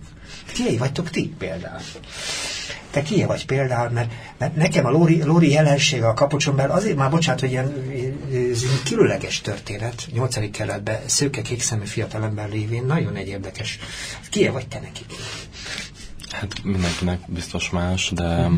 [0.53, 1.81] Ki vagytok ti például?
[2.91, 6.95] te ki vagy például, mert, mert nekem a Lóri, Lóri jelensége a kapocson belül azért
[6.95, 8.17] már, bocsánat, hogy ilyen, ilyen
[8.85, 13.79] különleges történet, nyolcadik keletben szőke kékszemű fiatalember lévén, nagyon egy érdekes.
[14.29, 15.05] Ki vagy te neki?
[16.31, 18.55] Hát mindenkinek biztos más, de mm-hmm.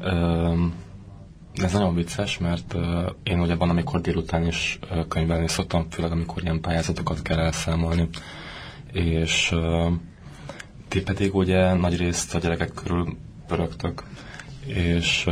[0.00, 0.54] ö,
[1.54, 6.10] ez nagyon vicces, mert ö, én ugye van, amikor délután is ö, könyvelni szoktam, főleg
[6.10, 8.08] amikor ilyen pályázatokat kell elszámolni,
[8.92, 9.88] és ö,
[10.88, 14.02] ti pedig ugye nagy részt a gyerekek körül pörögtök,
[14.66, 15.30] és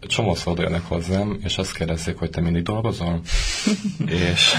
[0.00, 3.20] csomószor jönnek hozzám, és azt kérdezik, hogy te mindig dolgozol?
[4.06, 4.54] és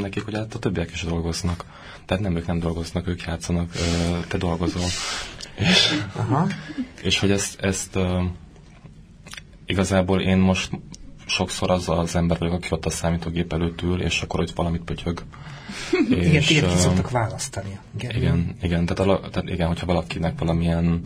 [0.00, 1.64] nekik ugye hát a többiek is dolgoznak.
[2.06, 3.72] Tehát nem ők nem dolgoznak, ők játszanak,
[4.28, 4.86] te dolgozol.
[5.54, 6.46] És, Aha.
[7.02, 7.98] és hogy ezt, ezt
[9.66, 10.70] igazából én most
[11.28, 14.82] sokszor az az ember vagyok, aki ott a számítógép előtt ül, és akkor hogy valamit
[14.82, 15.22] pötyög.
[16.10, 17.78] igen, tényleg ki szoktak választani.
[17.98, 21.02] Igen, igen, igen tehát, a, tehát igen, hogyha valakinek valamilyen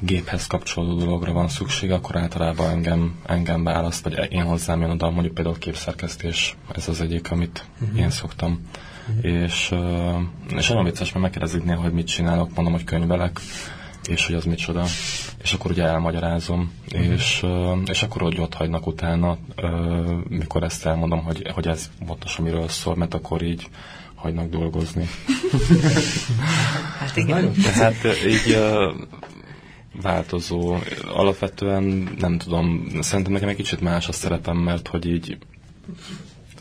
[0.00, 5.10] géphez kapcsolódó dologra van szükség, akkor általában engem, engem választ, vagy én hozzám jön oda,
[5.10, 7.98] mondjuk például képszerkesztés, ez az egyik, amit uh-huh.
[7.98, 8.66] én szoktam.
[9.08, 9.32] Uh-huh.
[9.32, 9.74] És,
[10.56, 13.40] és nagyon vicces, mert megkérdezik néha, hogy mit csinálok, mondom, hogy könyvelek,
[14.08, 14.84] és hogy az micsoda.
[15.42, 17.12] És akkor ugye elmagyarázom, uh-huh.
[17.12, 17.46] és,
[17.86, 19.38] és akkor hogy ott hagynak utána,
[20.28, 23.68] mikor ezt elmondom, hogy, hogy ez pontosan miről szól, mert akkor így
[24.14, 25.08] hagynak dolgozni.
[26.98, 27.52] hát igen.
[27.52, 28.58] Tehát így
[30.02, 30.76] változó.
[31.14, 35.38] Alapvetően nem tudom, szerintem nekem egy kicsit más a szerepem, mert hogy így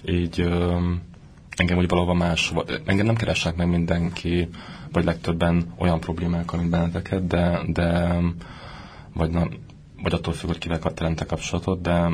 [0.08, 0.40] így
[1.56, 2.54] engem úgy valahol más,
[2.86, 4.50] engem nem keresnek meg mindenki,
[4.96, 8.16] vagy legtöbben olyan problémák, mint benneteket, de, de
[9.14, 9.48] vagy, na,
[10.04, 12.10] vagy attól függ, hogy kivel teremtek kapcsolatot, de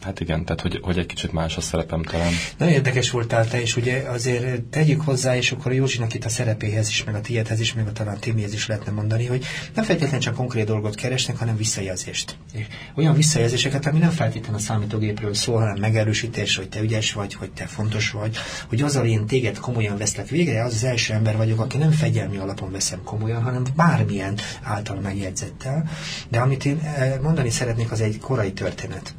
[0.00, 2.32] Hát igen, tehát hogy, hogy egy kicsit más a szerepem talán.
[2.58, 6.28] Nagyon érdekes voltál te, és ugye azért tegyük hozzá, és akkor a Józsinak itt a
[6.28, 9.84] szerepéhez is, meg a tiédhez is, meg a talán Timihez is lehetne mondani, hogy nem
[9.84, 12.36] feltétlenül csak konkrét dolgot keresnek, hanem visszajelzést.
[12.52, 17.34] És olyan visszajelzéseket, ami nem feltétlenül a számítógépről szól, hanem megerősítés, hogy te ügyes vagy,
[17.34, 18.36] hogy te fontos vagy,
[18.68, 22.36] hogy azzal én téged komolyan veszlek végre, az az első ember vagyok, aki nem fegyelmi
[22.36, 25.90] alapon veszem komolyan, hanem bármilyen által megjegyzettel.
[26.28, 29.14] De amit én eh, mondani szeretnék, az egy korai történet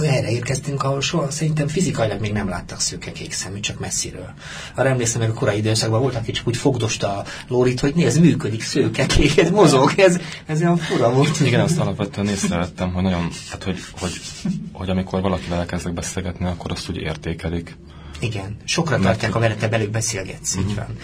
[0.00, 4.32] erre érkeztünk, ahol soha szerintem fizikailag még nem láttak szőke kék szemű, csak messziről.
[4.74, 8.20] Arra emlékszem, meg a korai időszakban volt, aki csak úgy fogdosta a lórit, hogy nézd,
[8.20, 11.40] működik szőke kék, ez mozog, ez, ez olyan fura volt.
[11.40, 14.20] Igen, azt alapvetően észrevettem, hogy nagyon, hát hogy, hogy,
[14.72, 17.76] hogy amikor valakivel elkezdek beszélgetni, akkor azt úgy értékelik.
[18.20, 20.68] Igen, sokra tartják, ha vele te belük beszélgetsz, mm-hmm.
[20.68, 20.96] így van.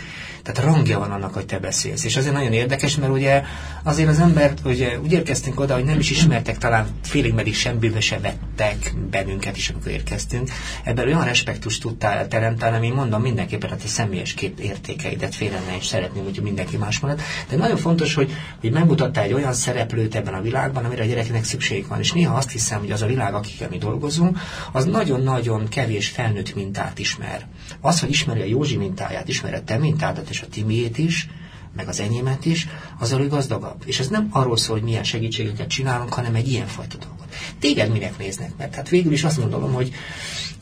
[0.53, 2.05] Tehát rangja van annak, hogy te beszélsz.
[2.05, 3.43] És azért nagyon érdekes, mert ugye
[3.83, 8.01] azért az ember, ugye úgy érkeztünk oda, hogy nem is ismertek, talán félig meddig semmibe
[8.01, 10.51] se vettek bennünket is, amikor érkeztünk.
[10.85, 15.77] Ebből olyan respektust tudtál teremteni, ami mondom mindenképpen a te személyes kép értékeidet félre ne
[15.77, 17.21] is szeretném, hogy mindenki más marad.
[17.49, 21.45] De nagyon fontos, hogy, hogy megmutattál egy olyan szereplőt ebben a világban, amire a gyereknek
[21.45, 21.99] szükség van.
[21.99, 24.39] És néha azt hiszem, hogy az a világ, akikkel mi dolgozunk,
[24.73, 27.47] az nagyon-nagyon kevés felnőtt mintát ismer.
[27.81, 31.29] Az, hogy ismeri a Józsi mintáját, ismeri a te mintádat, és a Timiét is,
[31.77, 33.83] meg az enyémet is, az ő gazdagabb.
[33.87, 37.35] És ez nem arról szól, hogy milyen segítségeket csinálunk, hanem egy ilyenfajta dolgot.
[37.59, 38.51] Téged minek néznek?
[38.57, 39.93] Mert hát végül is azt gondolom, hogy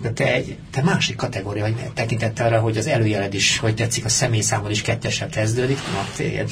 [0.00, 4.04] de te, egy, te másik kategória vagy tekintettel arra, hogy az előjeled is, hogy tetszik,
[4.04, 6.50] a személyszámmal is kettesebb kezdődik, na téged.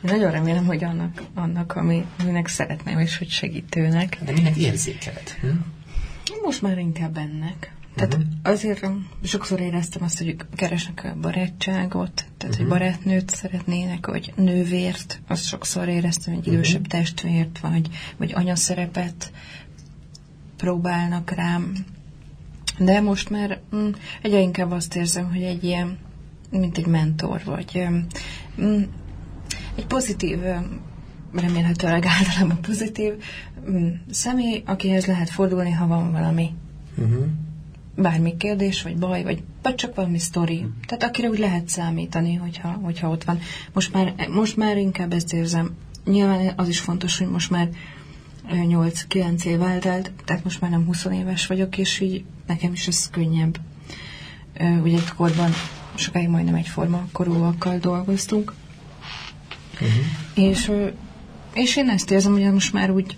[0.00, 4.18] Nagyon remélem, hogy annak, annak ami, aminek szeretném, és hogy segítőnek.
[4.24, 5.36] De minek érzékeled?
[5.40, 5.48] Hm?
[6.42, 7.72] Most már inkább ennek.
[7.94, 8.28] Tehát uh-huh.
[8.42, 8.86] azért
[9.22, 12.56] sokszor éreztem azt, hogy keresnek a barátságot, tehát uh-huh.
[12.56, 12.68] hogy mhm.
[12.68, 17.00] barátnőt szeretnének, vagy nővért, azt sokszor éreztem, egy idősebb uh-huh.
[17.00, 19.32] testvért, vagy, vagy anyaszerepet
[20.56, 21.74] próbálnak rám.
[22.78, 23.90] De most már mm,
[24.22, 25.98] egyre inkább azt érzem, hogy egy ilyen,
[26.50, 27.86] mint egy mentor, vagy
[28.60, 28.82] mm,
[29.74, 30.38] egy pozitív,
[31.32, 33.12] remélhetőleg általában pozitív
[33.70, 36.54] mm, személy, akihez lehet fordulni, ha van valami.
[36.96, 37.26] Uh-huh
[37.96, 40.60] bármi kérdés, vagy baj, vagy, vagy csak valami sztori.
[40.62, 40.68] Mm.
[40.86, 43.38] Tehát akire úgy lehet számítani, hogyha, hogyha ott van.
[43.72, 45.76] Most már, most már inkább ezt érzem.
[46.04, 47.68] Nyilván az is fontos, hogy most már
[48.48, 53.10] 8-9 év eltelt, tehát most már nem 20 éves vagyok, és így nekem is ez
[53.10, 53.58] könnyebb.
[54.82, 55.50] Ugye egy korban
[55.94, 58.54] sokáig majdnem egyforma korúakkal dolgoztunk.
[59.74, 60.48] Uh-huh.
[60.48, 60.72] És,
[61.54, 63.16] és én ezt érzem, hogy most már úgy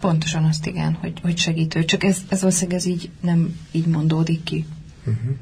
[0.00, 1.84] Pontosan azt igen, hogy, hogy segítő.
[1.84, 4.66] Csak ez, ez valószínűleg ez így nem így mondódik ki.
[5.06, 5.36] Uh-huh.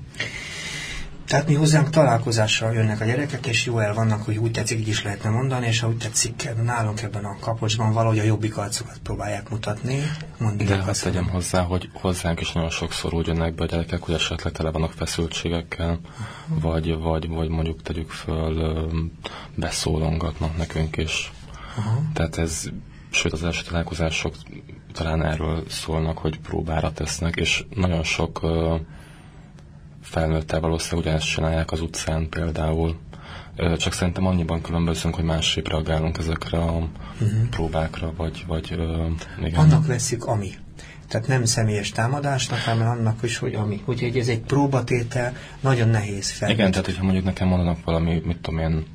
[1.29, 4.89] Tehát mi hozzánk találkozásra jönnek a gyerekek, és jó el vannak, hogy úgy tetszik, így
[4.89, 8.99] is lehetne mondani, és ha úgy tetszik, nálunk ebben a kapocsban valahogy a jobbik arcokat
[9.03, 10.03] próbálják mutatni.
[10.57, 14.15] De azt tegyem hozzá, hogy hozzánk is nagyon sokszor úgy jönnek be a gyerekek, hogy
[14.15, 16.63] esetleg tele vannak feszültségekkel, uh-huh.
[16.63, 18.89] vagy, vagy, vagy mondjuk tegyük föl,
[19.55, 21.33] beszólongatnak nekünk is.
[21.79, 22.03] Uh-huh.
[22.13, 22.71] Tehát ez
[23.11, 24.35] sőt az első találkozások
[24.93, 28.81] talán erről szólnak, hogy próbára tesznek, és nagyon sok uh,
[30.03, 32.97] felnőttel valószínűleg ugyanezt csinálják az utcán például.
[33.77, 37.49] Csak szerintem annyiban különbözünk, hogy másképp reagálunk ezekre a uh-huh.
[37.51, 38.71] próbákra, vagy, vagy
[39.43, 39.61] igen.
[39.61, 40.51] Annak veszük, ami.
[41.09, 43.83] Tehát nem személyes támadásnak, hanem annak is, hogy ami.
[43.85, 46.51] Úgyhogy ez egy próbatétel, nagyon nehéz fel.
[46.51, 48.87] Igen, tehát hogyha mondjuk nekem mondanak valami, mit tudom én,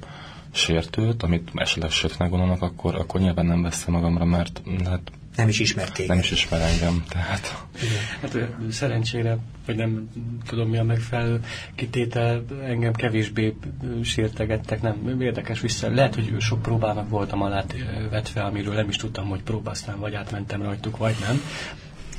[0.53, 5.59] sértőt, amit esetleg sértnek gondolnak, akkor, akkor nyilván nem veszem magamra, mert hát nem is
[5.59, 6.07] ismerték.
[6.07, 7.65] Nem is ismer engem, tehát.
[7.81, 8.01] Igen.
[8.21, 10.09] Hát szerencsére, vagy nem
[10.47, 11.39] tudom mi a megfelelő
[11.75, 13.55] kitétel, engem kevésbé
[14.03, 15.89] sértegettek, nem érdekes vissza.
[15.89, 17.63] Lehet, hogy sok próbának voltam alá
[18.09, 21.41] vetve, amiről nem is tudtam, hogy próbáztam, vagy átmentem rajtuk, vagy nem.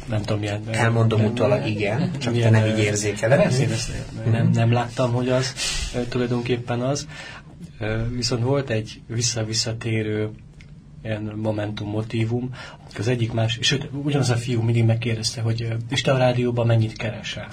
[0.09, 0.63] Nem tudom, milyen...
[0.71, 3.43] Elmondom utólag, igen, csak milyen, te nem így érzékeled.
[3.43, 5.55] Persze, nem, nem láttam, hogy az
[6.09, 7.09] tulajdonképpen az.
[8.11, 10.31] Viszont volt egy vissza-visszatérő
[11.05, 12.55] ilyen momentum, motívum,
[12.99, 16.97] az egyik más, sőt, ugyanaz a fiú mindig megkérdezte, hogy és te a rádióban mennyit
[16.97, 17.49] keresel?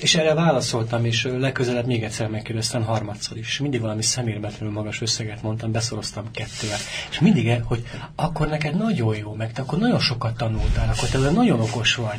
[0.00, 3.58] És erre válaszoltam, és legközelebb még egyszer megkérdeztem harmadszor is.
[3.58, 6.78] Mindig valami szemérmetlenül magas összeget mondtam, beszoroztam kettővel.
[7.10, 7.82] És mindig, el, hogy
[8.14, 12.18] akkor neked nagyon jó, meg te akkor nagyon sokat tanultál, akkor te nagyon okos vagy.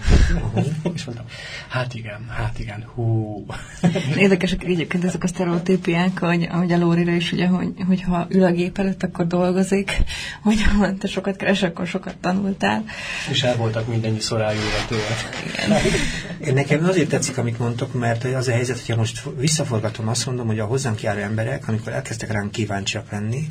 [0.96, 1.26] és mondtam,
[1.68, 3.46] hát igen, hát igen, hú.
[4.18, 8.44] Érdekesek egyébként ezek a sztereotípiák, hogy, ahogy a Lórira is, ugye, hogy, hogy ha ül
[8.44, 10.04] a gép előtt, akkor dolgozik,
[10.44, 12.84] hogy ha te sokat keres, akkor sokat tanultál.
[13.30, 16.54] És el voltak mindennyiszor eljúva tőle.
[16.54, 20.60] Nekem azért tetszik, amit mondtok, mert az a helyzet, hogyha most visszaforgatom, azt mondom, hogy
[20.60, 23.50] a hozzánk járó emberek, amikor elkezdtek ránk kíváncsiak lenni,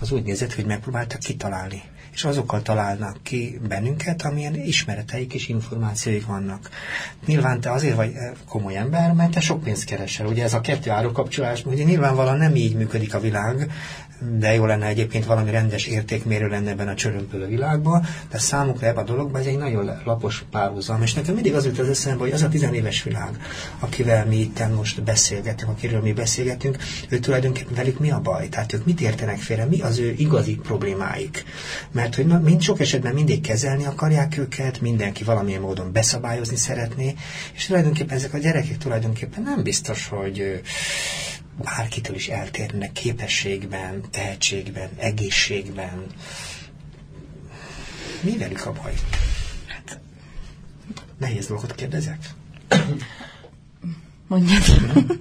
[0.00, 1.82] az úgy nézett, hogy megpróbáltak kitalálni.
[2.12, 6.68] És azokkal találnak ki bennünket, amilyen ismereteik és információik vannak.
[7.26, 10.26] Nyilván te azért vagy eh, komoly ember, mert te sok pénzt keresel.
[10.26, 13.70] Ugye ez a kettő árukapcsolás, ugye nyilvánvalóan nem így működik a világ,
[14.38, 19.02] de jó lenne egyébként valami rendes értékmérő lenne ebben a csörömpölő világban, de számukra ebben
[19.02, 22.32] a dologban ez egy nagyon lapos párhuzam, és nekem mindig az jut az eszembe, hogy
[22.32, 23.40] az a tizenéves világ,
[23.78, 26.76] akivel mi itt most beszélgetünk, akiről mi beszélgetünk,
[27.08, 28.48] ő tulajdonképpen velük mi a baj?
[28.48, 29.64] Tehát ők mit értenek félre?
[29.64, 31.44] Mi az ő igazi problémáik?
[31.92, 37.14] Mert hogy mind sok esetben mindig kezelni akarják őket, mindenki valamilyen módon beszabályozni szeretné,
[37.54, 40.60] és tulajdonképpen ezek a gyerekek tulajdonképpen nem biztos, hogy
[41.62, 46.06] bárkitől is eltérnek képességben, tehetségben, egészségben.
[48.20, 48.92] Mi velük a baj?
[49.66, 50.00] Hát,
[51.18, 52.18] nehéz dolgot kérdezek.
[54.26, 54.62] Mondjad.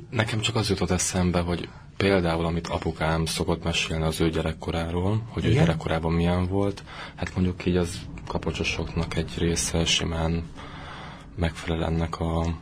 [0.09, 5.43] Nekem csak az jutott eszembe, hogy például, amit apukám szokott mesélni az ő gyerekkoráról, hogy
[5.43, 5.55] Igen?
[5.55, 6.83] ő gyerekkorában milyen volt,
[7.15, 10.43] hát mondjuk így az kapocsosoknak egy része simán
[11.35, 12.57] megfelel ennek a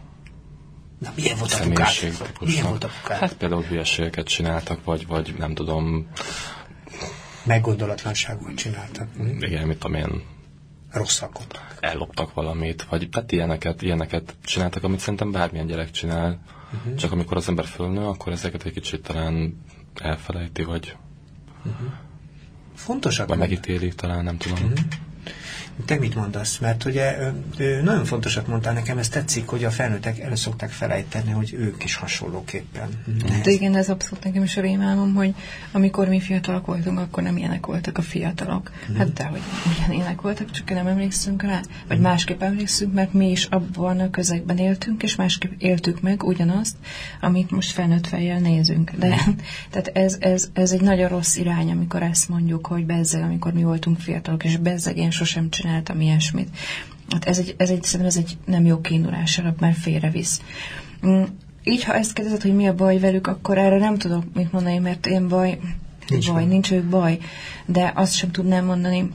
[0.98, 1.94] Na, milyen volt apukád?
[2.40, 3.18] Milyen volt apukád?
[3.18, 6.08] Hát például hülyeségeket csináltak, vagy, vagy nem tudom...
[7.44, 9.08] Meggondolatlanságot csináltak.
[9.18, 9.44] Hm?
[9.44, 10.24] Igen, mit tudom én...
[10.92, 11.62] Rosszakot.
[11.80, 16.42] Elloptak valamit, vagy hát ilyeneket, ilyeneket csináltak, amit szerintem bármilyen gyerek csinál.
[16.74, 16.96] Uh-huh.
[16.96, 19.64] Csak amikor az ember fölnő, akkor ezeket egy kicsit talán
[19.96, 20.96] elfelejti, vagy...
[21.66, 21.88] Uh-huh.
[22.76, 23.28] Fontosak.
[23.28, 24.64] Vagy megítéli, talán nem tudom.
[24.64, 24.80] Uh-huh.
[25.86, 26.58] Te mit mondasz?
[26.58, 27.32] Mert ugye
[27.84, 31.96] nagyon fontosat mondtál nekem, ez tetszik, hogy a felnőttek el szokták felejteni, hogy ők is
[31.96, 32.90] hasonlóképpen.
[33.30, 35.34] Hát igen, ez abszolút nekem is a rémálom, hogy
[35.72, 38.72] amikor mi fiatalok voltunk, akkor nem ilyenek voltak a fiatalok.
[38.86, 38.96] Hmm.
[38.96, 39.42] Hát de, hogy
[39.90, 42.06] ilyenek voltak, csak nem emlékszünk rá, vagy hmm.
[42.06, 46.76] másképp emlékszünk, mert mi is abban a közegben éltünk, és másképp éltük meg ugyanazt,
[47.22, 48.92] amit most felnőtt fejjel nézünk.
[48.92, 49.36] De hmm.
[49.72, 53.64] tehát ez, ez, ez egy nagyon rossz irány, amikor ezt mondjuk, hogy bezzeg, amikor mi
[53.64, 56.50] voltunk fiatalok, és bezzeg, én sosem csinálom csináltam ilyesmit.
[57.10, 60.42] Hát ez egy, ez egy, szerintem ez egy nem jó kiindulás alap, mert félrevisz.
[61.08, 61.24] Mm,
[61.64, 64.78] így, ha ezt kérdezed, hogy mi a baj velük, akkor erre nem tudok mit mondani,
[64.78, 65.60] mert én baj,
[66.08, 67.18] nincs baj, nincs ők baj,
[67.66, 69.12] de azt sem tudnám mondani,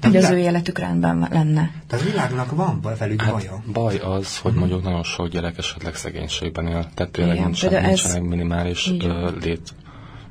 [0.00, 1.70] de hogy az ő életük rendben lenne.
[1.88, 3.62] De a világnak van baj velük hát baja?
[3.72, 8.92] Baj az, hogy mondjuk nagyon sok gyerek esetleg szegénységben él, tehát tényleg nincsen, nincsenek minimális
[9.40, 9.74] lét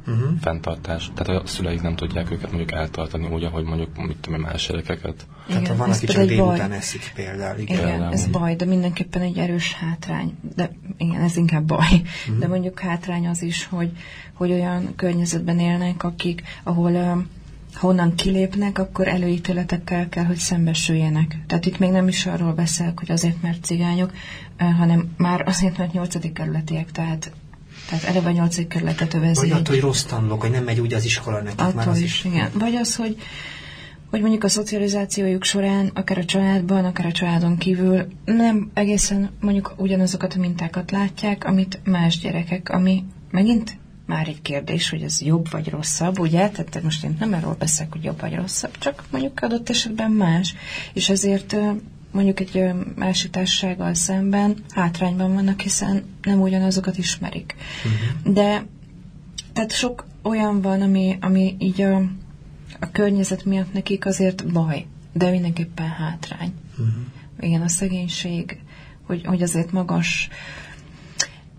[0.08, 0.40] uh-huh.
[0.42, 1.12] fenntartás.
[1.16, 5.26] Tehát a szüleik nem tudják őket mondjuk eltartani úgy, ahogy mondjuk mit tudom, más gyerekeket.
[5.50, 7.60] Igen, Tehát van, aki csak délután eszik például.
[7.60, 10.38] Igen, igen ez baj, de mindenképpen egy erős hátrány.
[10.56, 12.02] De igen, ez inkább baj.
[12.28, 12.40] Uh-huh.
[12.40, 13.92] De mondjuk hátrány az is, hogy,
[14.34, 17.18] hogy olyan környezetben élnek, akik, ahol uh,
[17.74, 21.38] honnan kilépnek, akkor előítéletekkel kell, hogy szembesüljenek.
[21.48, 24.12] Tehát itt még nem is arról beszélek, hogy azért, mert cigányok,
[24.58, 27.32] hanem már azért, mert nyolcadik kerületiek, tehát
[27.92, 29.40] tehát eleve a nyolcadik kerületet övezi.
[29.40, 31.60] Vagy attól, hogy rossz tanulok, hogy nem megy úgy az iskola nekik.
[31.60, 32.50] Attól már az is, igen.
[32.54, 33.18] Vagy az, hogy
[34.10, 39.74] hogy mondjuk a szocializációjuk során, akár a családban, akár a családon kívül nem egészen mondjuk
[39.78, 45.52] ugyanazokat a mintákat látják, amit más gyerekek, ami megint már egy kérdés, hogy ez jobb
[45.52, 46.50] vagy rosszabb, ugye?
[46.50, 50.56] Tehát most én nem arról beszélek, hogy jobb vagy rosszabb, csak mondjuk adott esetben más.
[50.94, 51.56] És ezért
[52.12, 52.64] mondjuk egy
[52.96, 57.56] másik társasággal szemben hátrányban vannak, hiszen nem ugyanazokat ismerik.
[57.86, 58.34] Uh-huh.
[58.34, 58.66] De
[59.54, 61.96] tehát sok olyan van, ami, ami így a,
[62.80, 66.54] a környezet miatt nekik azért baj, de mindenképpen hátrány.
[66.72, 66.94] Uh-huh.
[67.40, 68.60] Igen, a szegénység,
[69.04, 70.30] hogy, hogy azért magas,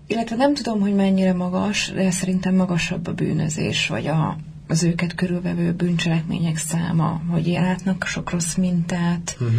[0.07, 4.37] illetve nem tudom, hogy mennyire magas, de szerintem magasabb a bűnözés, vagy a,
[4.69, 9.55] az őket körülvevő bűncselekmények száma, hogy látnak sok rossz mintát, uh-huh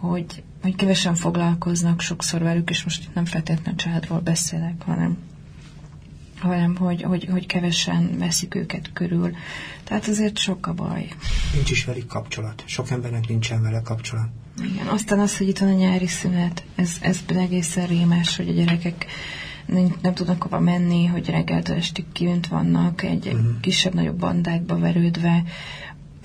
[0.00, 5.18] hogy, hogy kevesen foglalkoznak sokszor velük, és most itt nem feltétlenül családról beszélek, hanem
[6.38, 9.34] hanem hogy, hogy, hogy kevesen veszik őket körül.
[9.84, 11.08] Tehát azért sok a baj.
[11.54, 12.62] Nincs is velük kapcsolat.
[12.66, 14.28] Sok embernek nincsen vele kapcsolat.
[14.72, 18.52] Igen, aztán az, hogy itt van a nyári szünet, ez, ez egészen rémes, hogy a
[18.52, 19.06] gyerekek
[19.66, 23.60] nem, nem tudnak hova menni, hogy reggeltől estig kiönt vannak, egy, uh-huh.
[23.60, 25.42] kisebb-nagyobb bandákba verődve,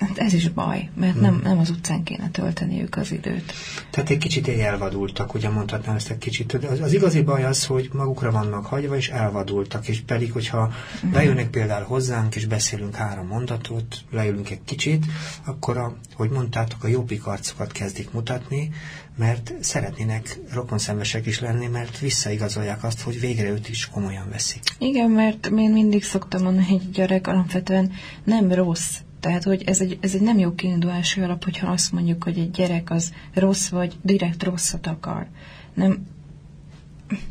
[0.06, 3.52] Hát ez is baj, mert nem, nem az utcán kéne tölteniük az időt.
[3.90, 6.52] Tehát egy kicsit egy elvadultak, ugye mondhatnám ezt egy kicsit.
[6.52, 10.72] Az, az igazi baj az, hogy magukra vannak hagyva, és elvadultak, és pedig, hogyha
[11.12, 15.06] lejönnek például hozzánk, és beszélünk három mondatot, leülünk egy kicsit,
[15.44, 18.70] akkor, a, hogy mondtátok, a jobbik arcokat kezdik mutatni,
[19.16, 24.62] mert szeretnének rokonszenvesek is lenni, mert visszaigazolják azt, hogy végre őt is komolyan veszik.
[24.78, 27.92] Igen, mert én mindig szoktam mondani, hogy gyerek alapvetően
[28.24, 32.24] nem rossz, tehát, hogy ez egy, ez egy nem jó kiindulási alap, hogyha azt mondjuk,
[32.24, 35.26] hogy egy gyerek az rossz, vagy direkt rosszat akar.
[35.74, 36.06] Nem,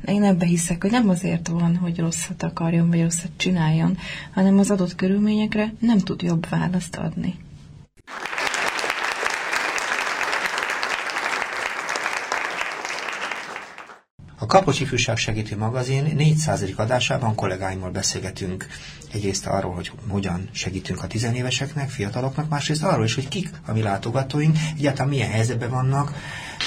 [0.06, 3.98] én ebbe hiszek, hogy nem azért van, hogy rosszat akarjon, vagy rosszat csináljon,
[4.34, 7.36] hanem az adott körülményekre nem tud jobb választ adni.
[14.44, 16.64] A Kapos Ifjúság Segítő Magazin 400.
[16.76, 18.68] adásában kollégáimmal beszélgetünk
[19.14, 23.82] egyrészt arról, hogy hogyan segítünk a tizenéveseknek, fiataloknak, másrészt arról is, hogy kik a mi
[23.82, 26.14] látogatóink, egyáltalán milyen helyzetben vannak,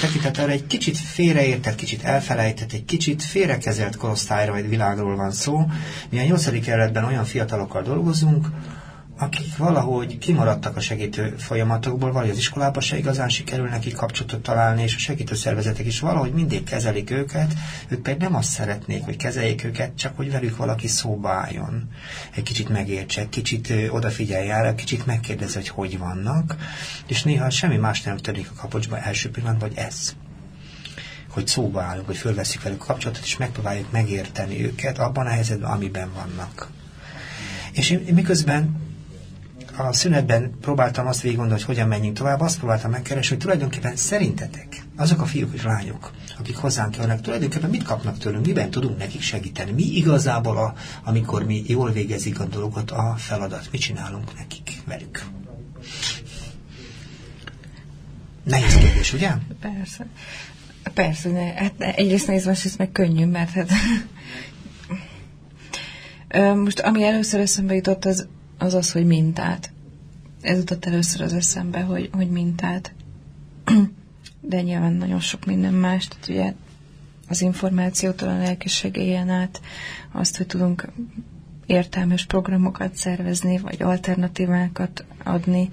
[0.01, 5.65] tekintettel egy kicsit félreértett, kicsit elfelejtett, egy kicsit félrekezelt korosztályra vagy világról van szó.
[6.09, 6.61] Mi a 8.
[6.63, 8.47] kerületben olyan fiatalokkal dolgozunk,
[9.17, 14.81] akik valahogy kimaradtak a segítő folyamatokból, vagy az iskolába se igazán sikerül nekik kapcsolatot találni,
[14.81, 17.53] és a segítő szervezetek is valahogy mindig kezelik őket,
[17.87, 21.89] ők pedig nem azt szeretnék, hogy kezeljék őket, csak hogy velük valaki szóba álljon.
[22.35, 26.55] Egy kicsit megértse, kicsit odafigyelj el, kicsit megkérdezze, hogy hogy vannak,
[27.07, 30.15] és néha semmi más nem törik a kapocsba első pillanatban, vagy ez
[31.29, 36.09] hogy szóba állunk, hogy fölveszik velük kapcsolatot, és megpróbáljuk megérteni őket abban a helyzetben, amiben
[36.13, 36.69] vannak.
[37.71, 38.86] És én, miközben
[39.77, 44.83] a szünetben próbáltam azt végig hogy hogyan menjünk tovább, azt próbáltam megkeresni, hogy tulajdonképpen szerintetek
[44.95, 49.21] azok a fiúk és lányok, akik hozzánk jönnek, tulajdonképpen mit kapnak tőlünk, miben tudunk nekik
[49.21, 54.81] segíteni, mi igazából, a, amikor mi jól végezik a dolgot, a feladat, mit csinálunk nekik,
[54.85, 55.25] velük.
[58.43, 59.31] Nehéz kérdés, ugye?
[59.61, 60.05] Persze.
[60.93, 63.69] Persze, ne, hát egyrészt nehéz, másrészt meg könnyű, mert hát...
[66.63, 69.71] Most ami először eszembe jutott, az az az, hogy mintát.
[70.41, 72.93] Ez jutott először az eszembe, hogy, hogy mintát.
[74.41, 76.53] De nyilván nagyon sok minden más, tehát ugye
[77.27, 79.61] az információtól a lelkiségélyen át
[80.11, 80.87] azt, hogy tudunk
[81.65, 85.69] értelmes programokat szervezni, vagy alternatívákat adni.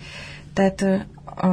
[0.53, 0.81] Tehát
[1.25, 1.47] a,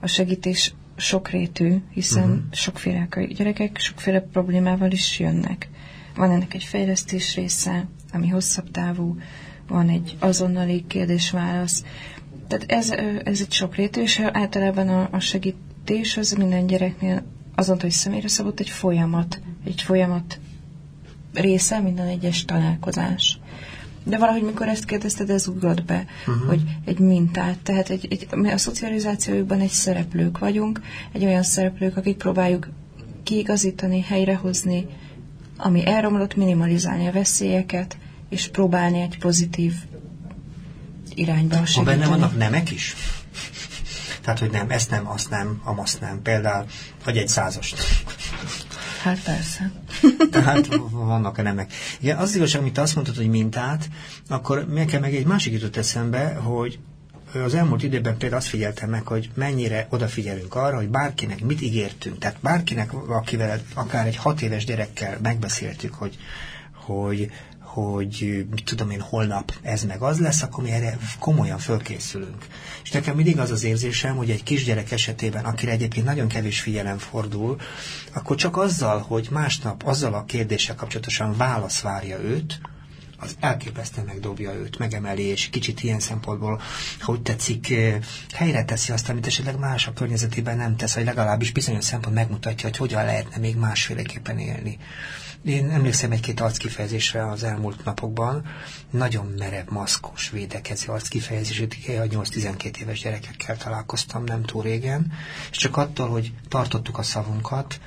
[0.00, 2.52] a segítés sokrétű, hiszen uh-huh.
[2.52, 5.68] sokféle gyerekek sokféle problémával is jönnek.
[6.14, 9.16] Van ennek egy fejlesztés része, ami hosszabb távú,
[9.68, 11.84] van egy azonnali kérdés-válasz.
[12.48, 12.90] Tehát ez,
[13.24, 17.22] ez egy sokrétű, és általában a, a segítés az minden gyereknél
[17.54, 20.40] azon, hogy személyre szabott egy folyamat, egy folyamat
[21.34, 23.38] része minden egyes találkozás.
[24.04, 26.46] De valahogy, mikor ezt kérdezted, ez ugrott be, uh-huh.
[26.46, 30.80] hogy egy mintát, tehát egy, egy, a szocializációjukban egy szereplők vagyunk,
[31.12, 32.68] egy olyan szereplők, akik próbáljuk
[33.22, 34.86] kiigazítani, helyrehozni,
[35.56, 37.96] ami elromlott, minimalizálni a veszélyeket,
[38.28, 39.74] és próbálni egy pozitív
[41.14, 41.74] irányba segíteni.
[41.74, 42.94] Ha benne vannak nemek is?
[44.20, 46.22] Tehát, hogy nem, ezt nem, azt nem, amazt nem.
[46.22, 46.66] Például,
[47.04, 47.82] vagy egy százast.
[49.02, 49.72] Hát persze.
[50.30, 51.72] Tehát vannak a nemek.
[52.00, 53.88] Igen, az igazság, amit azt mondtad, hogy mintát,
[54.28, 56.78] akkor nekem meg egy másik jutott eszembe, hogy
[57.34, 62.18] az elmúlt időben például azt figyeltem meg, hogy mennyire odafigyelünk arra, hogy bárkinek mit ígértünk.
[62.18, 66.16] Tehát bárkinek, akivel akár egy hat éves gyerekkel megbeszéltük, hogy,
[66.74, 67.30] hogy
[67.82, 72.46] hogy mit tudom én, holnap ez meg az lesz, akkor mi erre komolyan fölkészülünk.
[72.82, 76.98] És nekem mindig az az érzésem, hogy egy kisgyerek esetében, akire egyébként nagyon kevés figyelem
[76.98, 77.60] fordul,
[78.12, 82.60] akkor csak azzal, hogy másnap azzal a kérdéssel kapcsolatosan válasz várja őt,
[83.20, 86.60] az elképesztően megdobja őt, megemeli, és kicsit ilyen szempontból,
[87.00, 87.74] ha úgy tetszik,
[88.34, 92.68] helyre teszi azt, amit esetleg más a környezetében nem tesz, vagy legalábbis bizonyos szempont megmutatja,
[92.68, 94.78] hogy hogyan lehetne még másféleképpen élni.
[95.44, 98.46] Én emlékszem egy-két arckifejezésre az elmúlt napokban,
[98.90, 105.12] nagyon merev, maszkos, védekező arckifejezés, a 8-12 éves gyerekekkel találkoztam nem túl régen,
[105.50, 107.80] és csak attól, hogy tartottuk a szavunkat,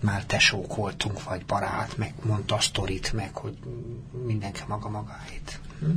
[0.00, 3.58] már tesók voltunk, vagy barát, meg mondta a sztorit, meg hogy
[4.26, 5.60] mindenki maga magáit.
[5.80, 5.90] Hm?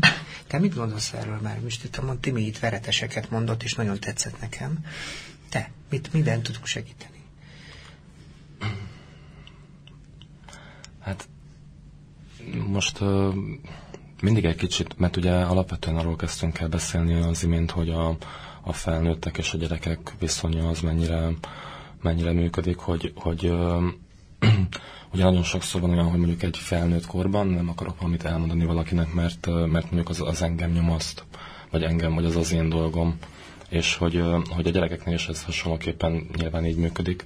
[0.47, 1.59] Te mit gondolsz erről már?
[1.59, 4.85] Most itt a Timi itt vereteseket mondott, és nagyon tetszett nekem.
[5.49, 7.18] Te, mit, minden tudunk segíteni?
[11.09, 11.29] Hát
[12.67, 13.33] most uh,
[14.21, 18.17] mindig egy kicsit, mert ugye alapvetően arról kezdtünk el beszélni az imént, hogy a,
[18.61, 21.29] a felnőttek és a gyerekek viszonya az mennyire,
[22.01, 23.83] mennyire működik, hogy, hogy uh,
[25.13, 29.13] ugye nagyon sokszor van olyan, hogy mondjuk egy felnőtt korban nem akarok valamit elmondani valakinek,
[29.13, 31.25] mert, mert mondjuk az, az engem nyomaszt,
[31.71, 33.17] vagy engem, vagy az az én dolgom.
[33.69, 37.25] És hogy, hogy a gyerekeknél is ez hasonlóképpen nyilván így működik.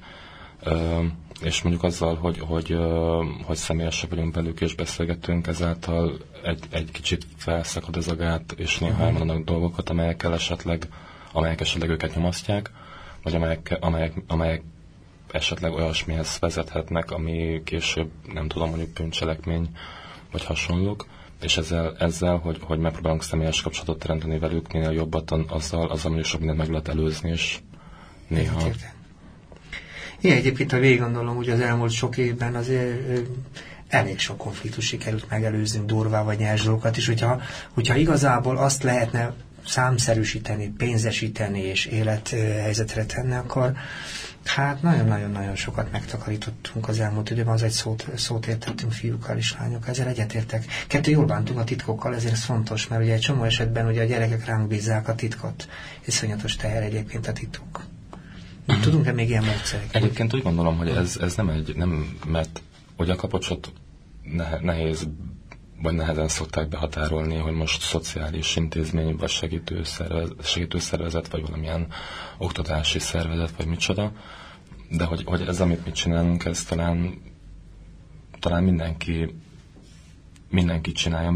[1.42, 2.78] És mondjuk azzal, hogy, hogy,
[3.44, 8.78] hogy személyesebb vagyunk velük és beszélgetünk, ezáltal egy, egy kicsit felszakad ez a gát, és
[8.78, 10.88] néha elmondanak dolgokat, amelyekkel esetleg,
[11.32, 12.72] amelyek esetleg őket nyomasztják,
[13.24, 14.64] vagy amelyek, amelyek, amelyek
[15.32, 19.70] esetleg olyasmihez vezethetnek, ami később, nem tudom, mondjuk bűncselekmény,
[20.32, 21.06] vagy hasonlók,
[21.42, 26.26] és ezzel, ezzel hogy, hogy megpróbálunk személyes kapcsolatot teremteni velük, minél jobbat azzal, azzal mondjuk
[26.26, 27.60] sok mindent meg lehet előzni, és
[28.28, 28.62] néha...
[30.24, 33.20] Igen, egyébként, ha végig gondolom, hogy az elmúlt sok évben azért
[33.88, 37.42] elég sok konfliktus sikerült megelőzni, durvá vagy nyers dolgokat, és hogyha,
[37.74, 39.34] hogyha igazából azt lehetne
[39.66, 43.74] számszerűsíteni, pénzesíteni és élethelyzetre tenni, akkor
[44.46, 49.90] hát nagyon-nagyon-nagyon sokat megtakarítottunk az elmúlt időben, az egy szót, szót értettünk fiúkkal és lányokkal,
[49.90, 50.66] ezzel egyetértek.
[50.88, 54.06] Kettő jól bántunk a titkokkal, ezért ez fontos, mert ugye egy csomó esetben ugye a
[54.06, 55.68] gyerekek ránk bízzák a titkot,
[56.06, 57.84] iszonyatos teher egyébként a titok.
[58.68, 58.84] Uh-huh.
[58.84, 59.96] Tudunk-e még ilyen módszereket?
[59.96, 62.62] Egyébként úgy gondolom, hogy ez, ez nem egy, nem, mert
[62.96, 63.74] hogy a kapocsot
[64.62, 65.08] nehéz
[65.84, 71.88] vagy nehezen szokták behatárolni, hogy most szociális intézmény, vagy segítőszervezet, segítőszervezet, vagy valamilyen
[72.38, 74.12] oktatási szervezet, vagy micsoda.
[74.90, 77.22] De hogy, hogy ez, amit mi csinálunk, ez talán,
[78.40, 79.36] talán mindenki,
[80.50, 81.34] mindenki csinálja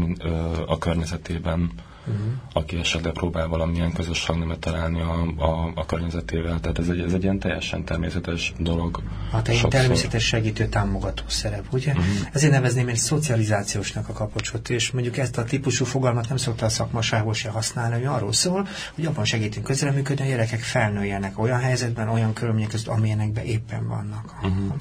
[0.66, 1.70] a környezetében,
[2.08, 2.32] uh-huh.
[2.52, 6.60] aki esetleg próbál valamilyen közös hangnemet találni a, a, a környezetével.
[6.60, 9.02] Tehát ez egy, ez egy ilyen teljesen természetes dolog.
[9.32, 11.90] Hát egy természetes segítő, támogató szerep, ugye?
[11.90, 12.04] Uh-huh.
[12.32, 16.68] Ezért nevezném egy szocializációsnak a kapocsot, és mondjuk ezt a típusú fogalmat nem szokta a
[16.68, 22.08] szakmaságból se használni, hogy arról szól, hogy abban segítünk közreműködni, a gyerekek felnőjenek olyan helyzetben,
[22.08, 24.34] olyan körülmények között, amilyenekben éppen vannak.
[24.42, 24.74] Uh-huh.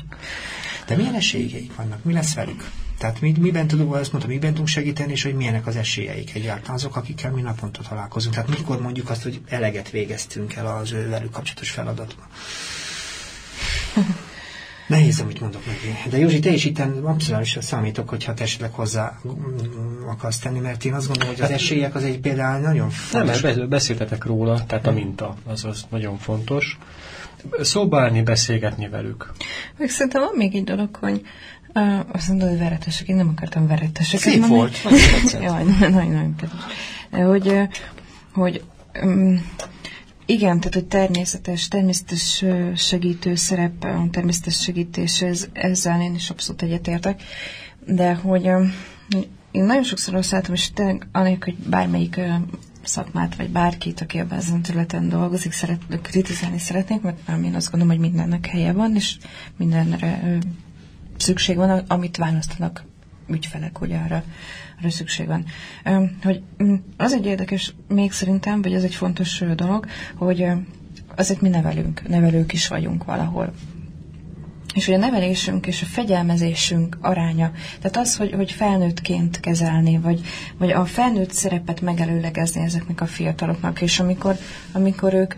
[0.88, 2.04] De milyen esélyeik vannak?
[2.04, 2.70] Mi lesz velük?
[2.98, 6.76] Tehát mi, miben tudunk, azt mondtam, miben tudunk segíteni, és hogy milyenek az esélyeik egyáltalán
[6.76, 8.34] azok, akikkel mi naponta találkozunk.
[8.34, 12.26] Tehát mikor mondjuk azt, hogy eleget végeztünk el az ő velük kapcsolatos feladatban.
[14.88, 16.10] Nehéz, amit mondok neki.
[16.10, 19.20] De Józsi, te is itt abszolút számítok, hogyha te esetleg hozzá
[20.08, 23.42] akarsz tenni, mert én azt gondolom, hogy az esélyek az egy például nagyon fontos.
[23.42, 26.78] Nem, beszéltetek róla, tehát a minta, az, az nagyon fontos.
[27.62, 29.32] Szóba állni, beszélgetni velük.
[29.78, 31.22] Meg szerintem van még egy dolog, hogy
[31.74, 33.08] Uh, azt mondod, hogy veretesek.
[33.08, 34.20] Én nem akartam veretesek.
[34.20, 34.78] Szép nem volt.
[35.42, 36.62] Jaj, nagyon, nagyon kedves.
[37.12, 37.68] Hogy,
[38.34, 38.64] hogy
[39.04, 39.46] um,
[40.26, 42.44] igen, tehát hogy természetes, természetes
[42.76, 47.22] segítő szerep, a természetes segítés, ez, ezzel én is abszolút egyetértek,
[47.86, 48.44] de hogy
[49.52, 52.20] én nagyon sokszor azt látom, és tényleg anélkül, hogy bármelyik
[52.88, 57.96] szakmát, vagy bárkit, aki ebben ezen területen dolgozik, szeret, kritizálni szeretnék, mert én azt gondolom,
[57.98, 59.18] hogy mindennek helye van, és
[59.58, 60.40] mindenre
[61.18, 62.86] szükség van, amit választanak
[63.28, 64.24] ügyfelek, hogy arra,
[64.80, 65.46] arra szükség van.
[66.24, 69.86] Hogy mm, az egy érdekes még szerintem, vagy az egy fontos dolog,
[70.16, 70.46] hogy
[71.16, 73.54] azért mi nevelünk, nevelők is vagyunk valahol.
[74.78, 77.52] És hogy a nevelésünk és a fegyelmezésünk aránya,
[77.82, 80.22] tehát az, hogy, hogy felnőttként kezelni, vagy,
[80.58, 84.38] vagy a felnőtt szerepet megelőlegezni ezeknek a fiataloknak, és amikor,
[84.72, 85.34] amikor ők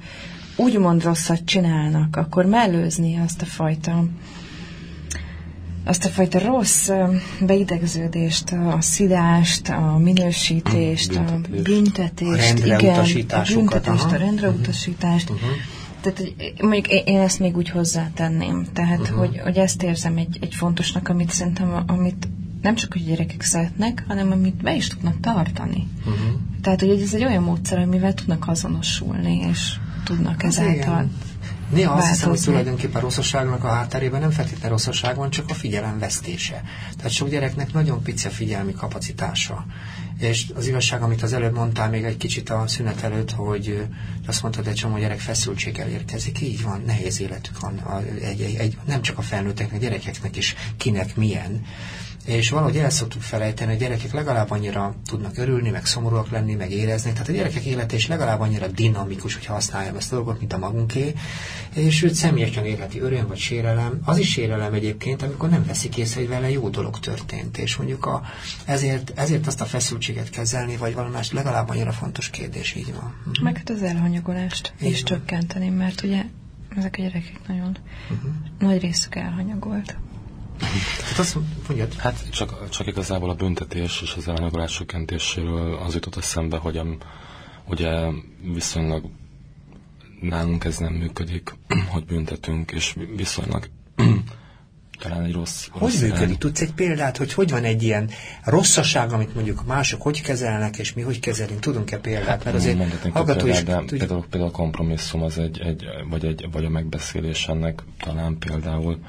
[0.55, 4.03] úgymond rosszat csinálnak, akkor mellőzni azt a fajta
[5.83, 6.89] azt a fajta rossz
[7.39, 15.29] beidegződést, a szidást, a minősítést, a büntetést, a igen, a büntetést, a rendreutasítást.
[15.29, 15.49] Uh-huh.
[16.01, 16.23] Tehát
[16.61, 18.65] mondjuk én ezt még úgy hozzátenném.
[18.73, 19.17] Tehát, uh-huh.
[19.17, 22.27] hogy, hogy ezt érzem egy, egy fontosnak, amit szerintem, amit
[22.61, 25.87] nem csak a gyerekek szeretnek, hanem amit be is tudnak tartani.
[25.99, 26.39] Uh-huh.
[26.61, 30.73] Tehát, hogy ez egy olyan módszer, amivel tudnak azonosulni, és tudnak ezáltal.
[30.73, 31.11] Igen
[31.69, 35.53] Néha azt hiszem, hogy tulajdonképpen a rosszosságnak a hátterében nem feltétlenül rosszosság van, csak a
[35.53, 36.63] figyelem vesztése.
[36.95, 39.65] Tehát sok gyereknek nagyon pici a figyelmi kapacitása.
[40.19, 43.85] És az igazság, amit az előbb mondtál még egy kicsit a szünet előtt, hogy
[44.27, 46.41] azt mondtad, egy csomó gyerek feszültséggel érkezik.
[46.41, 48.03] Így van, nehéz életük van.
[48.21, 51.65] Egy, egy, egy, nem csak a felnőtteknek, gyerekeknek is kinek milyen
[52.29, 56.53] és valahogy el szoktuk felejteni, hogy a gyerekek legalább annyira tudnak örülni, meg szomorúak lenni,
[56.53, 57.11] meg érezni.
[57.11, 60.57] Tehát a gyerekek élete is legalább annyira dinamikus, hogy használjam ezt a dolgot, mint a
[60.57, 61.13] magunké,
[61.73, 63.99] és őt személyesen életi öröm vagy sérelem.
[64.03, 68.05] Az is sérelem egyébként, amikor nem veszik észre, hogy vele jó dolog történt, és mondjuk
[68.05, 68.21] a,
[68.65, 73.13] ezért, ezért azt a feszültséget kezelni, vagy valami más legalább annyira fontos kérdés, így van.
[73.25, 73.43] Mhm.
[73.43, 75.05] Meg hát az elhanyagolást így is van.
[75.05, 76.23] csökkenteni, mert ugye
[76.77, 77.77] ezek a gyerekek nagyon
[78.09, 78.31] uh-huh.
[78.59, 79.95] nagy részük elhanyagolt.
[81.09, 81.37] Hát azt
[81.67, 81.93] mondjad.
[81.93, 86.85] Hát csak, csak igazából a büntetés és az elanyagolás csökkentéséről az jutott eszembe, hogy a,
[87.65, 87.91] ugye
[88.53, 89.03] viszonylag
[90.21, 91.55] nálunk ez nem működik,
[91.93, 93.69] hogy büntetünk, és viszonylag
[94.99, 95.67] talán egy rossz...
[95.71, 96.21] Hogy rossz működik?
[96.21, 96.37] irány.
[96.37, 98.09] Tudsz egy példát, hogy hogy van egy ilyen
[98.43, 101.59] rosszaság, amit mondjuk mások hogy kezelnek, és mi hogy kezelünk?
[101.59, 102.43] Tudunk-e példát?
[102.43, 102.77] Mert azért
[103.11, 103.55] hallgató több is...
[103.55, 107.47] példát, de tudj- például, például a kompromisszum az egy, egy, vagy, egy, vagy a megbeszélés
[107.47, 108.99] ennek talán például,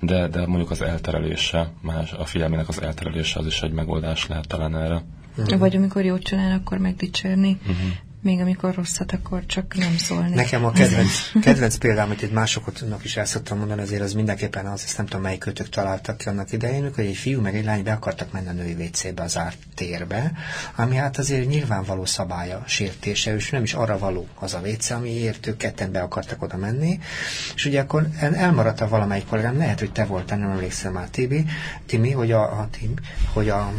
[0.00, 4.46] de, de mondjuk az elterelése, más, a figyelmének az elterelése az is egy megoldás lehet
[4.46, 5.02] talán erre.
[5.36, 5.58] Uh-huh.
[5.58, 7.58] Vagy amikor jót csinál, akkor megdicsérni.
[7.60, 7.76] Uh-huh.
[8.22, 10.34] Még amikor rosszat, akkor csak nem szólni.
[10.34, 11.10] Nekem a kedvenc,
[11.42, 15.06] kedvenc példám, hogy egy másoknak is el szoktam mondani, azért az mindenképpen az, ezt nem
[15.06, 18.32] tudom, melyik kötök találtak ki annak idején, hogy egy fiú meg egy lány be akartak
[18.32, 20.32] menni a női WC-be az árt térbe,
[20.76, 25.46] ami hát azért nyilvánvaló szabálya sértése, és nem is arra való az a WC, amiért
[25.46, 26.98] ők ketten be akartak oda menni,
[27.54, 31.08] és ugye akkor el- elmaradt a valamelyik kollégám, lehet, hogy te voltál, nem emlékszem már,
[31.08, 31.44] Tibi,
[31.86, 32.94] Timi, hogy a, a, Tim,
[33.32, 33.72] hogy a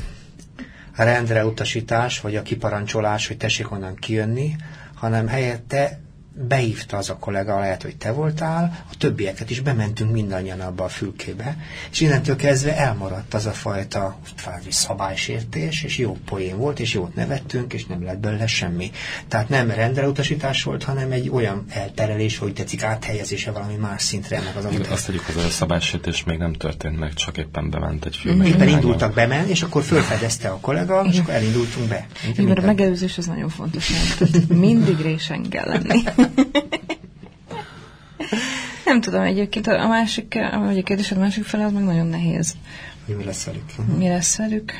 [0.95, 4.55] rendre utasítás, vagy a kiparancsolás, hogy tessék onnan kijönni,
[4.93, 5.99] hanem helyette
[6.33, 10.89] beívta az a kollega, lehet, hogy te voltál, a többieket is bementünk mindannyian abba a
[10.89, 11.57] fülkébe,
[11.91, 17.15] és innentől kezdve elmaradt az a fajta kvázi szabálysértés, és jó poén volt, és jót
[17.15, 18.91] nevettünk, és nem lett belőle semmi.
[19.27, 24.55] Tehát nem rendeleutasítás volt, hanem egy olyan elterelés, hogy tetszik áthelyezése valami más szintre ennek
[24.55, 28.05] az adott azt tegyük hozzá, hogy a szabálysértés még nem történt meg, csak éppen bement
[28.05, 28.37] egy film.
[28.37, 28.45] Mhm.
[28.45, 32.07] Éppen indultak be, men, és akkor fölfedezte a kollega, és akkor elindultunk be.
[32.37, 33.89] Mert a megelőzés az nagyon fontos.
[33.89, 34.29] Nem?
[34.29, 36.03] Tehát mindig résen kell lenni.
[38.85, 42.55] Nem tudom, egyébként a másik, vagy a kérdésed másik fele az meg nagyon nehéz.
[43.05, 43.97] Hogy mi lesz velük?
[43.97, 44.73] Mi lesz velük?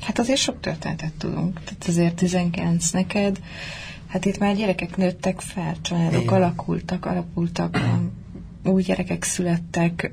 [0.00, 1.60] Hát azért sok történetet tudunk.
[1.64, 3.40] Tehát azért 19 neked,
[4.06, 6.34] hát itt már gyerekek nőttek fel, családok Igen.
[6.34, 7.80] alakultak, alakultak,
[8.64, 10.12] új gyerekek születtek.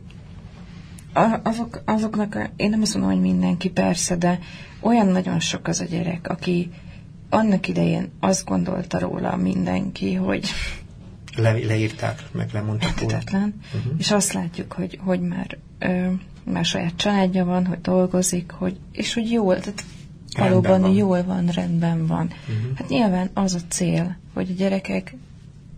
[1.13, 4.39] A, azok, azoknak, én nem azt mondom, hogy mindenki persze, de
[4.79, 6.69] olyan nagyon sok az a gyerek, aki
[7.33, 10.49] annak idején azt gondolta róla mindenki, hogy
[11.35, 13.17] Le, leírták, meg lemondták róla.
[13.33, 13.93] uh-huh.
[13.97, 16.07] és azt látjuk, hogy, hogy már, ö,
[16.43, 19.83] már saját családja van, hogy dolgozik, hogy, és hogy jól, tehát
[20.33, 20.91] Rendben valóban van.
[20.95, 22.25] jól van, rendben van.
[22.25, 22.77] Uh-huh.
[22.77, 25.15] Hát nyilván az a cél, hogy a gyerekek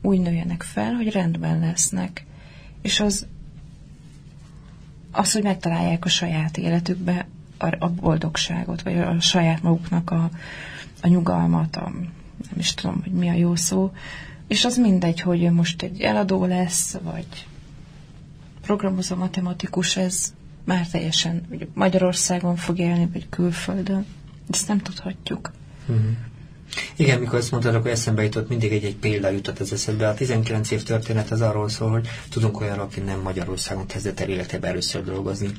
[0.02, 2.26] úgy nőjenek fel, hogy rendben lesznek.
[2.82, 3.28] És az,
[5.12, 7.28] az hogy megtalálják a saját életükbe
[7.58, 10.30] a, a boldogságot, vagy a saját maguknak a,
[11.04, 11.92] a nyugalmat, a,
[12.50, 13.92] nem is tudom, hogy mi a jó szó,
[14.48, 17.48] és az mindegy, hogy most egy eladó lesz, vagy
[18.62, 20.34] programozó matematikus, ez
[20.64, 24.06] már teljesen Magyarországon fog élni, vagy külföldön.
[24.50, 25.52] Ezt nem tudhatjuk.
[26.96, 30.08] Igen, mikor ezt mondtad, akkor eszembe jutott, mindig egy-egy példa jutott az eszedbe.
[30.08, 34.30] A 19 év történet az arról szól, hogy tudunk olyan, aki nem Magyarországon kezdett el
[34.30, 35.50] életében először dolgozni,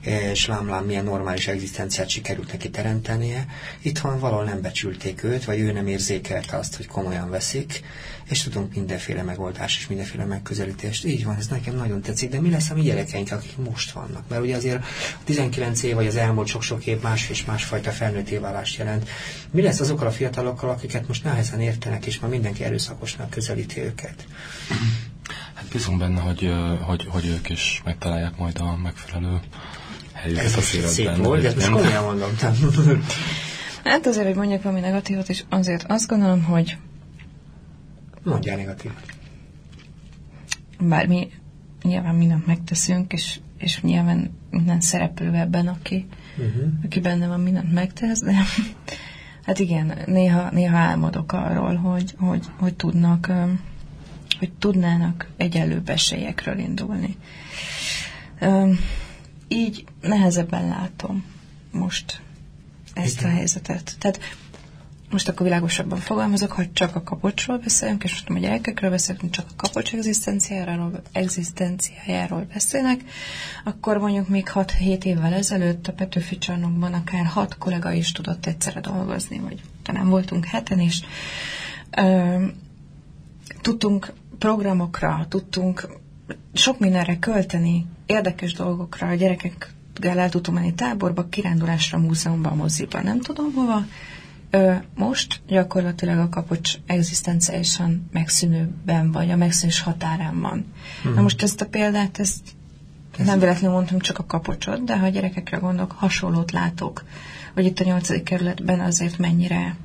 [0.00, 3.46] és lámlám milyen normális egzisztenciát sikerült neki teremtenie.
[3.82, 7.82] Itthon valahol nem becsülték őt, vagy ő nem érzékelte azt, hogy komolyan veszik,
[8.30, 11.04] és tudunk mindenféle megoldás és mindenféle megközelítést.
[11.04, 14.28] Így van, ez nekem nagyon tetszik, de mi lesz a mi gyerekeink, akik most vannak?
[14.28, 14.82] Mert ugye azért
[15.14, 19.08] a 19 év, vagy az elmúlt sok-sok év más és másfajta felnőtté válást jelent.
[19.50, 20.10] Mi lesz azokkal a
[20.56, 24.26] fiatalokkal, akiket most nehezen értenek, és már mindenki erőszakosnak közelíti őket?
[25.54, 29.40] Hát bízunk benne, hogy, hogy, hogy ők is megtalálják majd a megfelelő
[30.12, 30.92] helyüket Ez életben.
[30.92, 32.30] szép volt, de ezt most komolyan mondom.
[33.84, 36.76] Hát azért, hogy mondjak valami negatívot, és azért azt gondolom, hogy
[38.22, 38.90] Mondjál negatív.
[40.80, 41.28] bár mi
[41.82, 46.06] nyilván mindent megteszünk, és, és nyilván minden szereplő ebben, aki,
[46.38, 46.68] Uh-huh.
[46.84, 48.32] aki benne van, mindent megtesz, de
[49.46, 53.32] hát igen, néha, néha álmodok arról, hogy, hogy, hogy tudnak,
[54.38, 57.16] hogy tudnának egyenlőbb esélyekről indulni.
[59.48, 61.24] Így nehezebben látom
[61.72, 62.20] most
[62.94, 63.96] ezt a helyzetet.
[63.98, 64.20] Tehát
[65.10, 69.46] most akkor világosabban fogalmazok, ha csak a kapocsról beszélünk, és most a gyerekekről beszélünk, csak
[69.48, 73.00] a kapocs egzisztenciájáról, egzisztenciájáról beszélnek,
[73.64, 78.80] akkor mondjuk még 6-7 évvel ezelőtt a Petőfi csarnokban akár hat kollega is tudott egyszerre
[78.80, 81.02] dolgozni, vagy talán voltunk heten is.
[83.60, 85.88] Tudtunk programokra, tudtunk
[86.52, 93.20] sok mindenre költeni, érdekes dolgokra, a gyerekekkel el tudtunk menni táborba, kirándulásra, múzeumba, moziba, nem
[93.20, 93.84] tudom hova.
[94.94, 100.72] Most gyakorlatilag a kapocs egzisztenciálisan megszűnőben vagy, a megszűnés határán van.
[101.02, 101.14] Hmm.
[101.14, 102.40] Na most ezt a példát, ezt
[103.24, 107.04] nem véletlenül mondtam csak a kapocsot, de ha a gyerekekre gondolok, hasonlót látok,
[107.54, 109.76] hogy itt a nyolcadik kerületben azért mennyire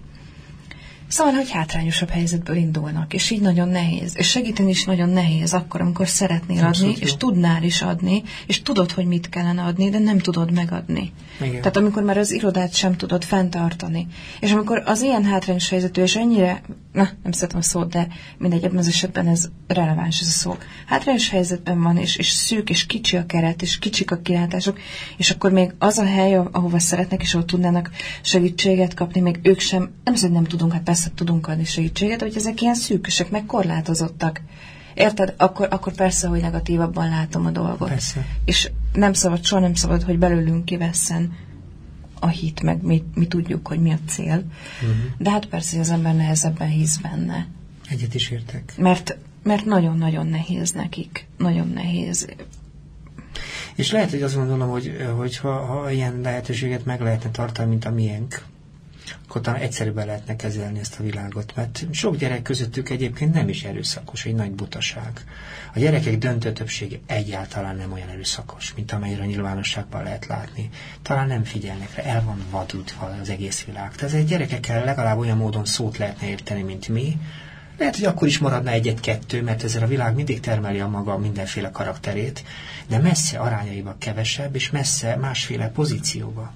[1.12, 4.14] Szóval, hogy hátrányosabb helyzetből indulnak, és így nagyon nehéz.
[4.18, 7.08] És segíteni is nagyon nehéz akkor, amikor szeretnél Abszolút adni, jó.
[7.08, 11.12] és tudnál is adni, és tudod, hogy mit kellene adni, de nem tudod megadni.
[11.42, 11.62] Igen.
[11.62, 14.08] Tehát amikor már az irodát sem tudod fenntartani.
[14.40, 18.08] És amikor az ilyen hátrányos helyzetű, és ennyire, na, nem szeretem a szót, de
[18.38, 20.58] mindegy, ebben az esetben ez releváns ez a szó.
[20.86, 24.80] Hátrányos helyzetben van, és, és szűk, és kicsi a keret, és kicsik a kilátások,
[25.18, 27.92] és akkor még az a hely, ahova szeretnek, és ahol tudnának
[28.22, 32.62] segítséget kapni, még ők sem, nem nem tudunk, hát persze tudunk adni segítséget, hogy ezek
[32.62, 34.42] ilyen szűkösek, meg korlátozottak.
[34.94, 35.34] Érted?
[35.38, 37.90] Akkor, akkor persze, hogy negatívabban látom a dolgot.
[37.90, 38.26] Persze.
[38.46, 41.34] És nem szabad, soha nem szabad, hogy belőlünk kivesszen
[42.20, 44.44] a hit, meg mi, mi tudjuk, hogy mi a cél.
[44.82, 44.96] Uh-huh.
[45.18, 47.48] De hát persze, hogy az ember nehezebben hisz benne.
[47.90, 48.74] Egyet is értek.
[48.78, 51.28] Mert, mert nagyon-nagyon nehéz nekik.
[51.38, 52.28] Nagyon nehéz.
[53.76, 57.86] És lehet, hogy azt gondolom, hogy, hogy ha, ha ilyen lehetőséget meg lehetne tartani, mint
[57.86, 58.46] a miénk,
[59.26, 63.64] akkor talán egyszerűbben lehetne kezelni ezt a világot, mert sok gyerek közöttük egyébként nem is
[63.64, 65.24] erőszakos, egy nagy butaság.
[65.74, 70.70] A gyerekek döntő többsége egyáltalán nem olyan erőszakos, mint amennyire a nyilvánosságban lehet látni.
[71.02, 73.96] Talán nem figyelnek rá, el van vadultva az egész világ.
[73.96, 77.18] Tehát egy gyerekekkel legalább olyan módon szót lehetne érteni, mint mi,
[77.78, 81.72] lehet, hogy akkor is maradna egyet-kettő, mert ezzel a világ mindig termeli a maga mindenféle
[81.72, 82.44] karakterét,
[82.88, 86.54] de messze arányaiba kevesebb, és messze másféle pozícióba.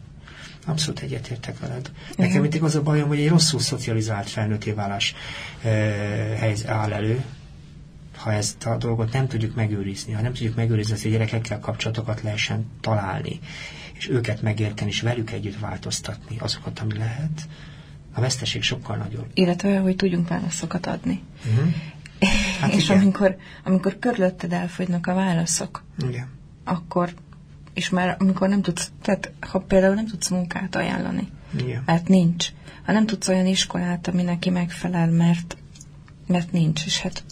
[0.66, 1.92] Abszolút egyetértek veled.
[2.16, 5.16] Nekem mindig az a bajom, hogy egy rosszul szocializált felnőtté válás
[5.64, 5.70] e,
[6.38, 7.24] helyz áll elő,
[8.18, 12.22] ha ezt a dolgot nem tudjuk megőrizni, ha nem tudjuk megőrizni, hogy a gyerekekkel kapcsolatokat
[12.22, 13.40] lehessen találni,
[13.94, 17.48] és őket megérteni, és velük együtt változtatni azokat, ami lehet,
[18.14, 19.26] a veszteség sokkal nagyobb.
[19.34, 21.24] Illetve, hogy tudjunk válaszokat adni.
[21.46, 21.74] Uh-huh.
[22.62, 23.02] Hát és igen.
[23.02, 26.28] amikor, amikor körülötted elfogynak a válaszok, Igen.
[26.64, 27.14] akkor,
[27.76, 31.28] és már amikor nem tudsz, tehát ha például nem tudsz munkát ajánlani,
[31.60, 31.84] Igen.
[31.86, 32.48] mert nincs,
[32.86, 35.58] ha nem tudsz olyan iskolát, ami neki megfelel, mert,
[36.28, 37.24] mert nincs, és hát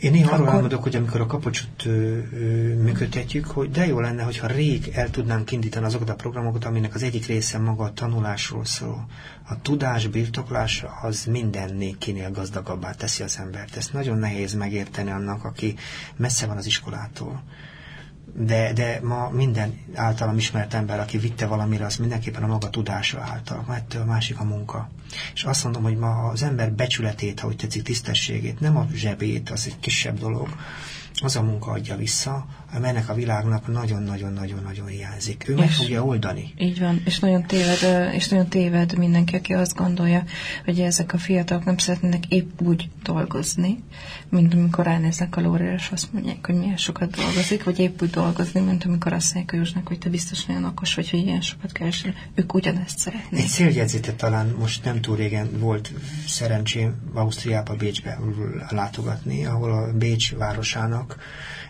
[0.00, 4.00] Én néha arról Akkor- álmodok, hogy amikor a kapocsot ö, ö, működtetjük, hogy de jó
[4.00, 7.92] lenne, hogyha rég el tudnánk indítani azokat a programokat, aminek az egyik része maga a
[7.92, 9.06] tanulásról szól.
[9.48, 13.76] A tudás birtoklása az mindennékinél gazdagabbá teszi az embert.
[13.76, 15.74] Ezt nagyon nehéz megérteni annak, aki
[16.16, 17.42] messze van az iskolától.
[18.36, 23.20] De, de ma minden általam ismert ember, aki vitte valamire, az mindenképpen a maga tudása
[23.20, 24.90] által, mert a másik a munka.
[25.34, 29.50] És azt mondom, hogy ma az ember becsületét, ha úgy tetszik, tisztességét, nem a zsebét,
[29.50, 30.48] az egy kisebb dolog,
[31.22, 35.44] az a munka adja vissza, amelynek a világnak nagyon-nagyon-nagyon-nagyon hiányzik.
[35.48, 36.52] Ő meg És- fogja oldani.
[36.58, 40.24] Így van, és nagyon téved, és nagyon téved mindenki, aki azt gondolja,
[40.64, 43.82] hogy ezek a fiatalok nem szeretnének épp úgy dolgozni,
[44.28, 48.10] mint amikor ránéznek a lórére, és azt mondják, hogy milyen sokat dolgozik, vagy épp úgy
[48.10, 51.40] dolgozni, mint amikor azt mondják a Józsnak, hogy te biztos nagyon okos vagy, hogy ilyen
[51.40, 52.14] sokat keresel.
[52.34, 53.40] Ők ugyanezt szeretnék.
[53.40, 55.92] Egy széljegyzetet talán most nem túl régen volt
[56.26, 58.18] szerencsém Ausztriába, Bécsbe
[58.68, 61.16] látogatni, ahol a Bécs városának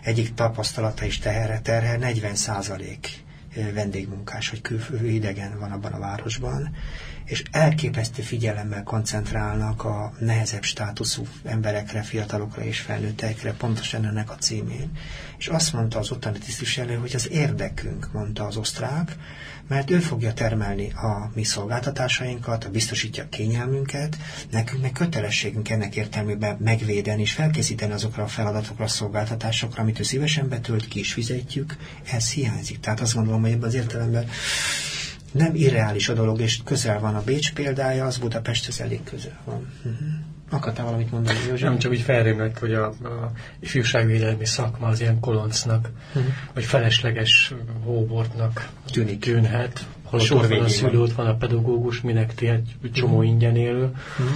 [0.04, 3.22] egyik tapasztalata és teherre terhe 40 százalék
[3.74, 6.76] vendégmunkás, vagy külföldi idegen van abban a városban,
[7.24, 14.90] és elképesztő figyelemmel koncentrálnak a nehezebb státuszú emberekre, fiatalokra és felnőttekre, pontosan ennek a címén.
[15.38, 19.16] És azt mondta az ottani tisztviselő, hogy az érdekünk, mondta az osztrák,
[19.68, 24.16] mert ő fogja termelni a mi szolgáltatásainkat, biztosítja a kényelmünket,
[24.50, 30.02] nekünk meg kötelességünk ennek értelmében megvédeni és felkészíteni azokra a feladatokra, a szolgáltatásokra, amit ő
[30.02, 31.76] szívesen betölt, ki is fizetjük,
[32.12, 32.80] ez hiányzik.
[32.80, 34.28] Tehát azt gondolom, hogy ebben az értelemben
[35.34, 39.66] nem irreális a dolog, és közel van a Bécs példája, az Budapesthez elég közel van.
[39.78, 39.92] Uh-huh.
[40.50, 41.68] Akartál valamit mondani, József?
[41.68, 43.30] Nem csak úgy felrémlett, hogy a, a
[43.60, 46.24] ifjúságvédelmi szakma az ilyen koloncnak, Mhm.
[46.54, 47.54] vagy felesleges
[47.84, 49.20] hóbortnak Tűnik.
[49.20, 49.86] tűnhet.
[50.04, 53.84] Hol A van a szülő, ott van a pedagógus, minek ti egy csomó ingyen élő.
[53.84, 54.28] Mhm.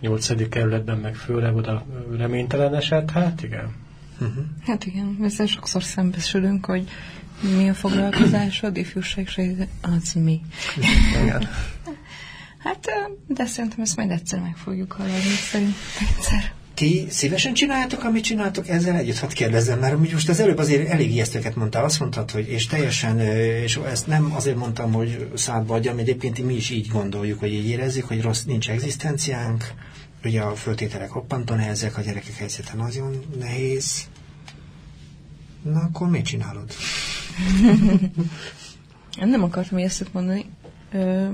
[0.00, 1.84] Nyolcadik kerületben meg főleg oda
[2.16, 3.74] reménytelen eset, hát igen.
[4.20, 4.44] Uh-huh.
[4.66, 6.88] Hát igen, ezzel sokszor szembesülünk, hogy
[7.56, 10.40] mi a foglalkozásod, ifjúságsegítő, az mi.
[11.22, 11.48] Igen.
[12.58, 12.90] Hát,
[13.26, 16.52] de szerintem ezt majd egyszer meg fogjuk hallani, szerintem egyszer.
[16.74, 19.16] Ti szívesen csináljátok, amit csináltok ezzel együtt?
[19.16, 22.66] Hát kérdezzem, mert amúgy most az előbb azért elég ijesztőket mondtál, azt mondtad, hogy és
[22.66, 27.52] teljesen, és ezt nem azért mondtam, hogy szádba adjam, egyébként mi is így gondoljuk, hogy
[27.52, 29.64] így érezzük, hogy rossz, nincs egzisztenciánk,
[30.24, 34.06] ugye a föltételek roppantó nehezek, a gyerekek helyzete nagyon nehéz.
[35.62, 36.72] Na, akkor miért csinálod?
[39.20, 40.44] Én nem akartam ijesztőt mondani.
[40.92, 41.28] Ö,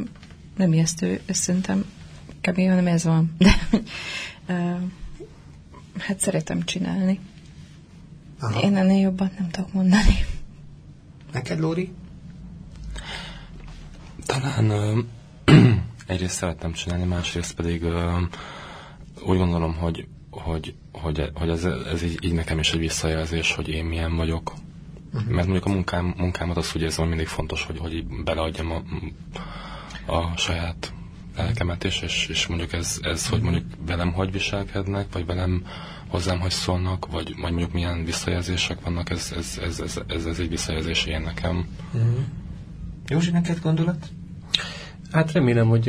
[0.57, 1.85] nem ijesztő, ez szerintem
[2.41, 2.57] kb.
[2.57, 3.35] hanem ez van.
[3.39, 3.51] De,
[4.47, 4.75] ö,
[5.99, 7.21] hát szeretem csinálni.
[8.41, 8.61] Aha.
[8.61, 10.25] Én ennél jobban nem tudok mondani.
[11.33, 11.93] Neked, Lóri?
[14.27, 14.99] Talán ö,
[16.07, 18.21] egyrészt szerettem csinálni, másrészt pedig ö,
[19.27, 23.69] úgy gondolom, hogy, hogy, hogy, hogy ez, ez így, így nekem is egy visszajelzés, hogy
[23.69, 24.55] én milyen vagyok.
[25.13, 25.33] Uh-huh.
[25.33, 28.83] Mert mondjuk a munkám, munkámat azt úgy érzem, hogy mindig fontos, hogy, hogy beleadjam a,
[30.13, 30.93] a saját
[31.37, 35.65] lelkemet is, és, és mondjuk ez, ez, hogy mondjuk velem hogy viselkednek, vagy velem
[36.09, 40.39] hozzám hogy szólnak, vagy, vagy mondjuk milyen visszajelzések vannak, ez, ez, ez, ez, ez, ez
[40.39, 41.69] egy visszajelzés én nekem.
[41.97, 42.23] Mm.
[43.09, 44.09] Józsi, neked gondolat?
[45.13, 45.89] Hát remélem, hogy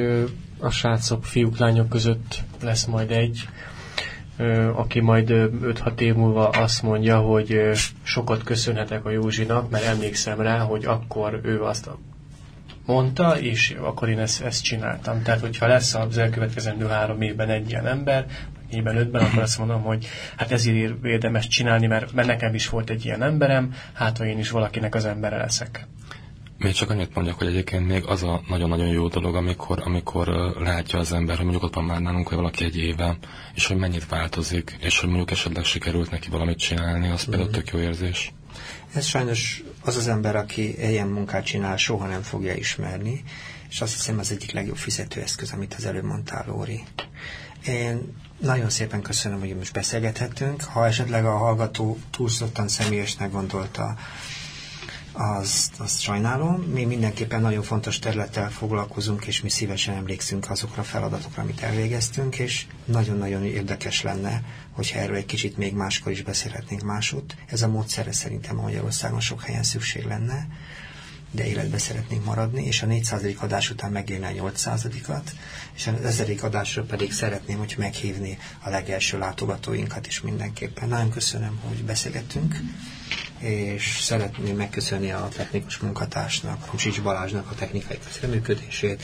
[0.60, 3.48] a srácok, fiúk, lányok között lesz majd egy,
[4.74, 7.72] aki majd 5-6 év múlva azt mondja, hogy
[8.04, 11.90] sokat köszönhetek a Józsinak, mert emlékszem rá, hogy akkor ő azt
[12.86, 15.22] mondta, és akkor én ezt, ezt csináltam.
[15.22, 18.26] Tehát, hogyha lesz az elkövetkezendő három évben egy ilyen ember,
[18.72, 22.90] négyben, ötben, akkor azt mondom, hogy hát ezért érdemes csinálni, mert, mert nekem is volt
[22.90, 25.88] egy ilyen emberem, hát ha én is valakinek az embere leszek.
[26.62, 30.28] Még csak annyit mondjak, hogy egyébként még az a nagyon-nagyon jó dolog, amikor, amikor
[30.60, 33.18] látja az ember, hogy mondjuk ott van már nálunk, hogy valaki egy éve,
[33.54, 37.54] és hogy mennyit változik, és hogy mondjuk esetleg sikerült neki valamit csinálni, az például mhm.
[37.54, 38.34] tök jó érzés.
[38.94, 43.24] Ez sajnos az az ember, aki ilyen munkát csinál, soha nem fogja ismerni,
[43.70, 46.84] és azt hiszem az egyik legjobb fizetőeszköz, amit az előbb mondtál, Lóri.
[47.68, 50.64] Én nagyon szépen köszönöm, hogy most beszélgethettünk.
[50.64, 53.96] Ha esetleg a hallgató túlszottan személyesnek gondolta,
[55.14, 56.62] azt, azt sajnálom.
[56.62, 62.40] Mi mindenképpen nagyon fontos területtel foglalkozunk, és mi szívesen emlékszünk azokra a feladatokra, amit elvégeztünk,
[62.40, 64.42] és nagyon-nagyon érdekes lenne,
[64.72, 67.36] hogyha erről egy kicsit még máskor is beszélhetnénk másút.
[67.46, 70.48] Ez a módszerre szerintem Magyarországon sok helyen szükség lenne,
[71.32, 73.22] de életbe szeretnénk maradni, és a 400.
[73.38, 75.22] adás után megélne a 800-at,
[75.76, 76.44] és az 1000.
[76.44, 80.90] adásra pedig szeretném, hogy meghívni a legelső látogatóinkat is mindenképpen.
[80.90, 82.56] Nagyon köszönöm, hogy beszélgettünk
[83.42, 89.04] és szeretném megköszönni a technikus munkatársnak, Hamsics Balázsnak a technikai közreműködését.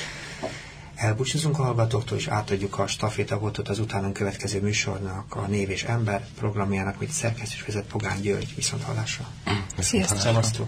[0.95, 6.27] Elbúcsúzunk a hallgatóktól, és átadjuk a stafétabotot az utánunk következő műsornak, a Név és Ember
[6.37, 8.55] programjának, amit szerkesztés vezet Pogány György.
[8.55, 9.27] Viszont hallásra.
[9.79, 10.19] Sziasztok!
[10.19, 10.67] Szevasztok!